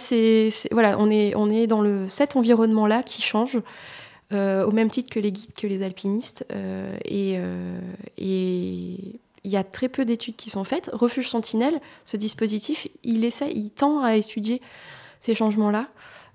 [0.70, 3.58] voilà, on est, on est dans le, cet environnement-là qui change.
[4.32, 6.44] Euh, au même titre que les guides, que les alpinistes.
[7.04, 7.38] et
[8.18, 10.90] il y a très peu d'études qui sont faites.
[10.92, 14.60] Refuge Sentinelle, ce dispositif, il essaie, il tend à étudier
[15.20, 15.86] ces changements-là,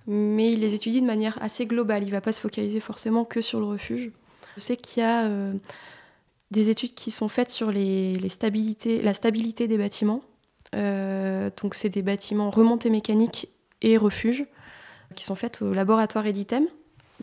[0.08, 2.04] mais il les étudie de manière assez globale.
[2.04, 4.12] Il ne va pas se focaliser forcément que sur le refuge.
[4.56, 5.30] Je sais qu'il y a
[6.52, 10.22] des études qui sont faites sur les, stabilités, la stabilité des bâtiments.
[10.76, 13.49] Euh, donc c'est des bâtiments remontés mécaniques
[13.82, 14.45] et refuges
[15.15, 16.65] qui sont faites au laboratoire Editem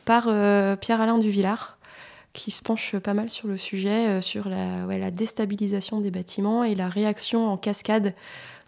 [0.05, 1.79] par euh, Pierre-Alain Duvillard
[2.35, 6.75] qui se penche pas mal sur le sujet, euh, sur la, déstabilisation des bâtiments et
[6.75, 8.15] la réaction en cascade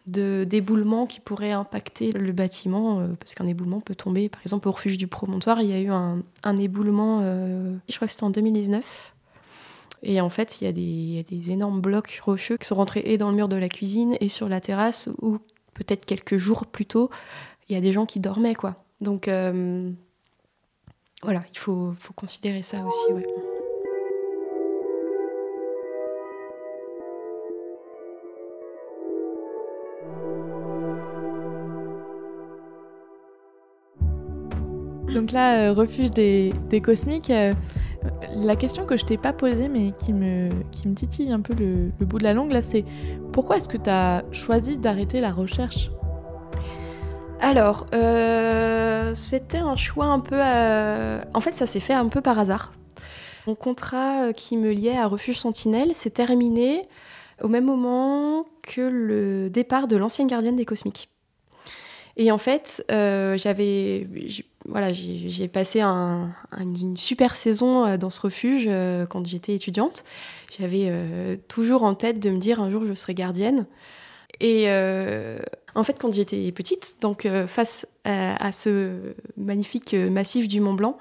[0.07, 4.31] de d'éboulements qui pourraient impacter le bâtiment, parce qu'un éboulement peut tomber.
[4.31, 8.09] Par exemple, au refuge du promontoire, il y a eu un, un éboulement, je crois
[8.09, 9.12] que c'était en 2019,
[10.03, 10.69] et en fait, il y,
[11.19, 14.17] a des, énormes blocs rocheux qui sont rentrés et dans le mur de la cuisine
[14.21, 15.39] et sur la terrasse, où
[15.75, 17.11] peut-être quelques jours plus tôt,
[17.69, 18.77] il y a des gens qui dormaient, quoi.
[19.01, 19.91] Donc, euh,
[21.23, 23.25] voilà, il faut, considérer ça aussi.
[35.15, 36.53] Donc là, refuge des,
[36.83, 37.33] cosmiques,
[38.37, 41.55] la question que je t'ai pas posée, mais qui me, qui me titille un peu
[41.55, 42.85] le, bout de la langue, là, c'est
[43.33, 45.91] pourquoi est-ce que tu as choisi d'arrêter la recherche?
[47.41, 50.37] Alors, euh, c'était un choix un peu.
[50.39, 52.73] Euh, en fait, ça s'est fait un peu par hasard.
[53.47, 56.87] Mon contrat euh, qui me liait à Refuge Sentinelle s'est terminé
[57.43, 61.09] au même moment que le départ de l'ancienne gardienne des Cosmiques.
[62.19, 64.07] Et en fait, j'avais
[64.71, 70.05] voilà, j'ai passé une super saison euh, dans ce refuge euh, quand j'étais étudiante.
[70.57, 73.66] J'avais euh, toujours en tête de me dire un jour je serai gardienne.
[74.43, 74.71] Et
[75.75, 80.99] en fait, quand j'étais petite, donc face à, ce magnifique massif du Mont Blanc,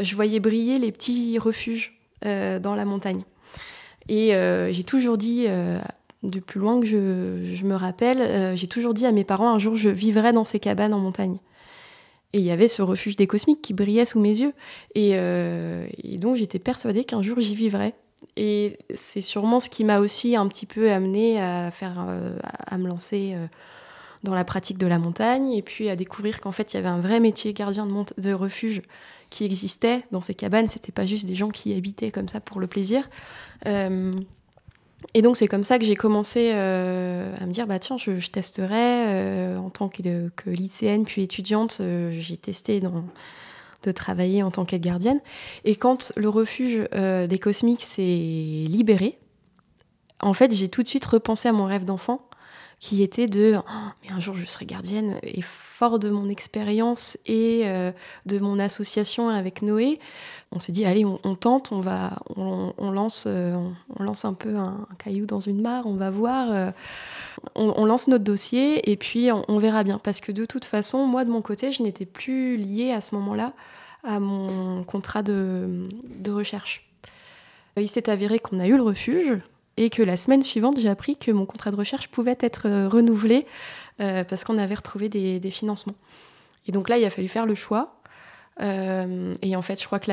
[0.00, 3.22] je voyais briller les petits refuges dans la montagne.
[4.08, 4.32] Et
[4.72, 5.46] j'ai toujours dit,
[6.24, 9.76] du plus loin que je me rappelle, j'ai toujours dit à mes parents un jour
[9.76, 11.38] je vivrai dans ces cabanes en montagne.
[12.32, 14.52] Et il y avait ce refuge des cosmiques qui brillait sous mes yeux.
[14.96, 17.94] Euh, et, donc j'étais persuadée qu'un jour j'y vivrais.
[18.36, 22.78] Et c'est sûrement ce qui m'a aussi un petit peu amené à, faire, euh, à
[22.78, 23.46] me lancer euh,
[24.22, 26.88] dans la pratique de la montagne et puis à découvrir qu'en fait il y avait
[26.88, 28.82] un vrai métier gardien de, de refuge
[29.30, 30.68] qui existait dans ces cabanes.
[30.68, 33.08] C'était pas juste des gens qui habitaient comme ça pour le plaisir.
[35.14, 38.26] Et donc c'est comme ça que j'ai commencé euh, à me dire bah tiens je,
[38.28, 40.02] testerai euh, en tant que,
[40.46, 42.80] lycéenne puis étudiante euh, j'ai testé
[43.82, 45.20] de travailler en tant qu'aide gardienne.
[45.64, 49.18] Et quand le refuge des cosmiques s'est libéré
[50.20, 52.29] en fait j'ai tout de suite repensé à mon rêve d'enfant
[52.80, 57.16] qui était de oh, mais un jour je serai gardienne et fort de mon expérience
[57.26, 57.64] et
[58.26, 60.00] de mon association avec Noé
[60.52, 63.54] on s'est dit allez on, tente on va on, lance euh,
[63.96, 66.70] on, lance un peu un, caillou dans une mare on va voir euh,
[67.54, 69.98] on, lance notre dossier et puis on, verra bien.
[69.98, 73.14] Parce que de toute façon moi de mon côté je n'étais plus liée à ce
[73.14, 73.52] moment-là
[74.02, 75.88] à mon contrat de,
[76.28, 76.86] recherche.
[77.76, 79.36] Il s'est avéré qu'on a eu le refuge
[79.80, 82.88] et que la semaine suivante j'ai appris que mon contrat de recherche pouvait être euh,
[82.88, 83.46] renouvelé
[83.98, 85.92] parce qu'on avait retrouvé des financements
[86.66, 88.00] et donc là il a fallu faire le choix
[88.62, 90.10] euh, et en fait, je crois que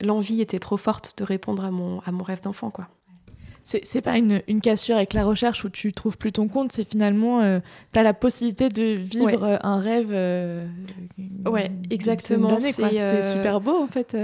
[0.00, 2.88] l'envie était trop forte de répondre à mon, à mon rêve d'enfant, quoi.
[3.64, 6.88] C'est pas une, une, cassure avec la recherche où tu trouves plus ton compte, c'est
[6.88, 7.60] finalement, euh,
[7.92, 10.08] tu as la possibilité de vivre euh, un rêve.
[11.46, 12.58] ouais, exactement.
[12.60, 12.72] C'est
[13.30, 14.16] super beau en fait.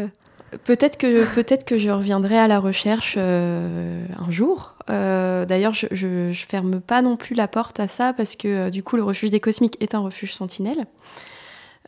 [0.65, 4.77] Peut-être que, peut que je reviendrai à la recherche un jour.
[4.89, 8.97] D'ailleurs, je, je, ferme pas non plus la porte à ça parce que du coup,
[8.97, 10.87] le refuge des cosmiques est un refuge sentinelle.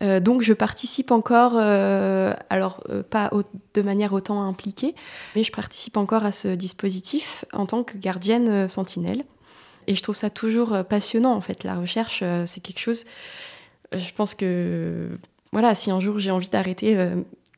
[0.03, 3.31] Euh, donc je participe encore, euh, alors euh, pas
[3.75, 4.95] de manière autant impliquée,
[5.35, 9.23] mais je participe encore à ce dispositif en tant que gardienne sentinelle.
[9.87, 11.65] Et je trouve ça toujours passionnant en fait.
[11.65, 13.05] La recherche, c'est quelque chose.
[13.93, 15.11] Je pense que
[15.53, 16.99] voilà, si un jour j'ai envie d'arrêter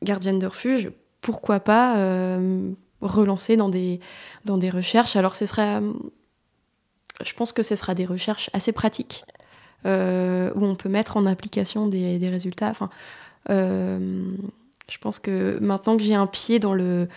[0.03, 0.91] gardienne de refuge,
[1.21, 1.95] pourquoi pas
[3.01, 3.99] relancer dans des,
[4.45, 5.15] dans des recherches.
[5.15, 5.81] Alors ce sera,
[7.23, 9.23] je pense que ce sera des recherches assez pratiques
[9.85, 12.69] euh, où on peut mettre en application des, résultats.
[12.69, 12.89] Enfin,
[13.49, 14.31] euh,
[14.89, 17.07] je pense que maintenant que j'ai un pied dans le,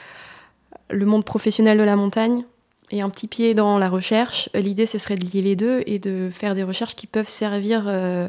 [0.90, 2.44] le monde professionnel de la montagne
[2.90, 5.98] et un petit pied dans la recherche, l'idée ce serait de lier les deux et
[5.98, 8.28] de faire des recherches qui peuvent servir euh,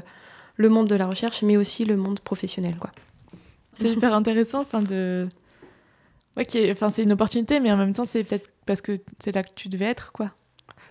[0.55, 2.75] le monde de la recherche, mais aussi le monde professionnel.
[3.73, 5.27] C'est hyper intéressant, de.
[6.37, 9.43] Ouais, enfin, c'est une opportunité, mais en même temps, c'est peut-être parce que c'est là
[9.43, 10.31] que tu devais être, quoi.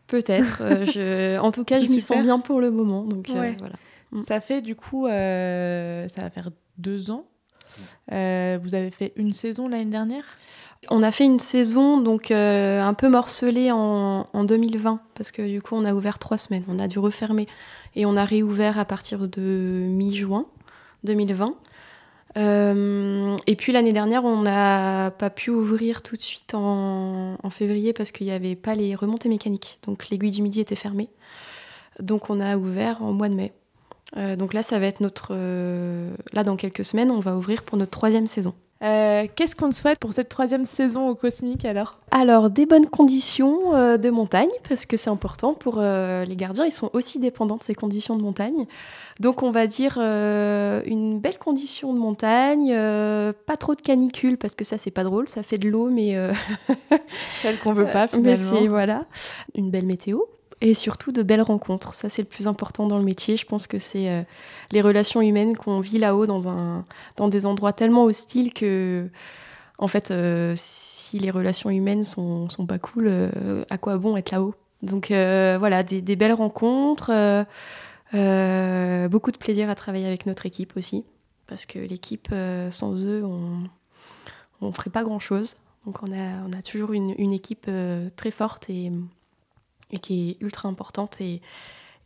[0.06, 0.62] Peut-être.
[0.62, 3.02] Euh, en tout cas, je m'y sens bien pour le moment.
[3.04, 3.74] Donc, euh, voilà.
[4.12, 4.20] Mm.
[4.22, 7.24] Ça fait du coup, euh, ça va faire deux ans.
[8.08, 10.24] vous avez fait une saison l'année dernière?
[10.90, 15.62] On a fait une saison donc un peu morcelée en, en, 2020 parce que du
[15.62, 16.64] coup on a ouvert trois semaines.
[16.68, 17.46] On a dû refermer
[17.94, 19.40] et on a réouvert à partir de
[19.86, 20.46] mi-juin
[21.04, 21.54] 2020.
[22.38, 27.92] Euh, et puis l'année dernière, on n'a pas pu ouvrir tout de suite en, février
[27.92, 29.78] parce qu'il n'y avait pas les remontées mécaniques.
[29.86, 31.08] Donc l'aiguille du midi était fermée.
[32.00, 33.52] Donc on a ouvert en mois de mai.
[34.16, 35.28] Euh, donc là, ça va être notre.
[35.30, 38.54] Euh, là, dans quelques semaines, on va ouvrir pour notre troisième saison.
[38.82, 42.00] Euh, qu'est-ce qu'on te souhaite pour cette troisième saison au Cosmique alors?
[42.10, 46.64] Alors, des bonnes conditions euh, de montagne, parce que c'est important pour euh, les gardiens,
[46.64, 48.66] ils sont aussi dépendants de ces conditions de montagne.
[49.20, 52.74] Donc, on va dire une belle condition de montagne,
[53.46, 56.16] pas trop de canicule, parce que ça, c'est pas drôle, ça fait de l'eau, mais.
[57.42, 58.66] Celle qu'on veut pas finalement.
[58.68, 59.04] voilà,
[59.54, 60.18] une belle météo,
[60.62, 61.92] et surtout de belles rencontres.
[61.92, 63.36] Ça, c'est le plus important dans le métier.
[63.36, 64.22] Je pense que c'est euh,
[64.70, 66.84] les relations humaines qu'on vit là-haut dans,
[67.16, 69.10] dans des endroits tellement hostiles que,
[69.78, 74.16] en fait, euh, si les relations humaines sont, sont pas cool, euh, à quoi bon
[74.16, 74.54] être là-haut?
[74.82, 77.12] Donc voilà, des, des, belles rencontres,
[78.12, 81.04] beaucoup de plaisir à travailler avec notre équipe aussi,
[81.46, 82.34] parce que l'équipe,
[82.70, 85.54] sans eux, on ne ferait pas grand-chose.
[85.86, 87.70] Donc on a, on a toujours une, une équipe
[88.16, 88.90] très forte et
[89.92, 91.20] et qui est ultra importante.
[91.20, 91.40] Et,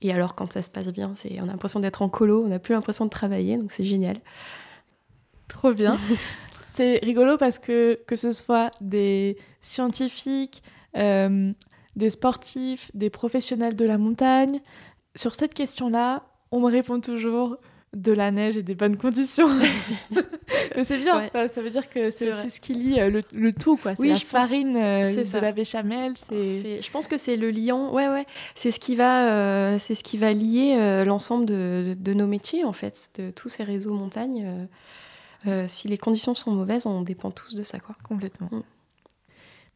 [0.03, 2.49] et alors, quand ça se passe bien, c'est, on a l'impression d'être en colo, on
[2.49, 4.21] n'a plus l'impression de travailler, donc c'est génial.
[5.49, 5.97] Trop bien.
[6.65, 10.63] c'est rigolo parce que que ce soit des scientifiques,
[10.97, 11.53] euh,
[11.95, 14.61] des sportifs, des professionnels de la montagne,
[15.15, 17.57] sur cette question-là, on me répond toujours
[17.97, 19.49] de la neige et des bonnes conditions.
[20.85, 23.95] c'est bien, ça veut dire que c'est aussi ce qui lie euh, le, tout, quoi.
[23.97, 26.13] C'est la farine euh, de la béchamel.
[26.17, 26.83] C'est...
[26.83, 28.27] Je pense que c'est le liant, ouais, ouais.
[28.55, 32.65] C'est ce qui va, euh, c'est ce qui va lier l'ensemble de, de, nos métiers,
[32.65, 34.69] en fait, de tous ces réseaux montagnes.
[35.67, 37.97] si les conditions sont mauvaises, on dépend tous de ça, quoi.
[38.05, 38.49] Complètement.
[38.53, 38.63] Mm.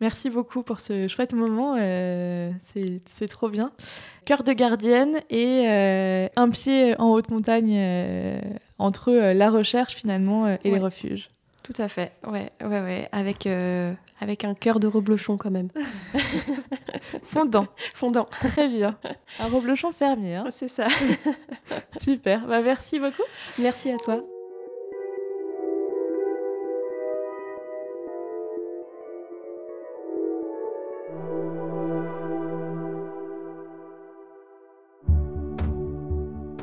[0.00, 3.70] Merci beaucoup pour ce chouette moment, euh, c'est trop bien.
[4.24, 8.40] Cœur de gardienne et euh, un pied en haute montagne euh,
[8.78, 11.28] entre la recherche finalement et les refuges.
[11.62, 13.46] Tout à fait, ouais, ouais, ouais, avec,
[14.20, 15.68] avec un cœur de reblochon quand même.
[17.22, 17.66] Fondant.
[17.94, 18.24] Fondant.
[18.24, 18.96] Très bien.
[19.38, 20.36] Un reblochon fermier.
[20.36, 20.46] Hein.
[20.50, 20.88] C'est ça.
[22.02, 23.22] Super, bah, merci beaucoup.
[23.58, 24.24] Merci à toi.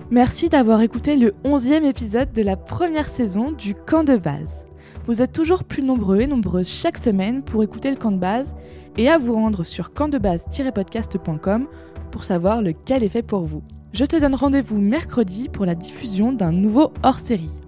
[0.10, 4.66] Merci d'avoir écouté le 11e épisode de la première saison du camp de base.
[5.06, 8.56] Vous êtes toujours plus nombreux et nombreuses chaque semaine pour écouter le camp de base
[8.96, 11.68] et à vous rendre sur campdebase-podcast.com
[12.10, 13.64] pour savoir lequel est fait pour vous.
[13.92, 17.60] Je te donne rendez-vous mercredi pour la diffusion d'un nouveau hors-série.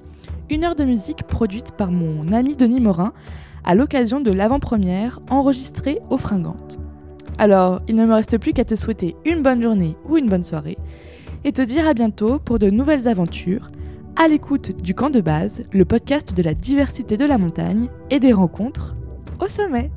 [0.49, 3.11] Une heure de musique produite par mon ami Denis Morin
[3.65, 6.79] à l'occasion de l'avant-première enregistrée aux Fringantes.
[7.37, 10.43] Alors, il ne me reste plus qu'à te souhaiter une bonne journée ou une bonne
[10.43, 10.77] soirée
[11.43, 13.71] et te dire à bientôt pour de nouvelles aventures,
[14.15, 18.19] à l'écoute du camp de base, le podcast de la diversité de la montagne et
[18.19, 18.95] des rencontres
[19.39, 19.91] au sommet.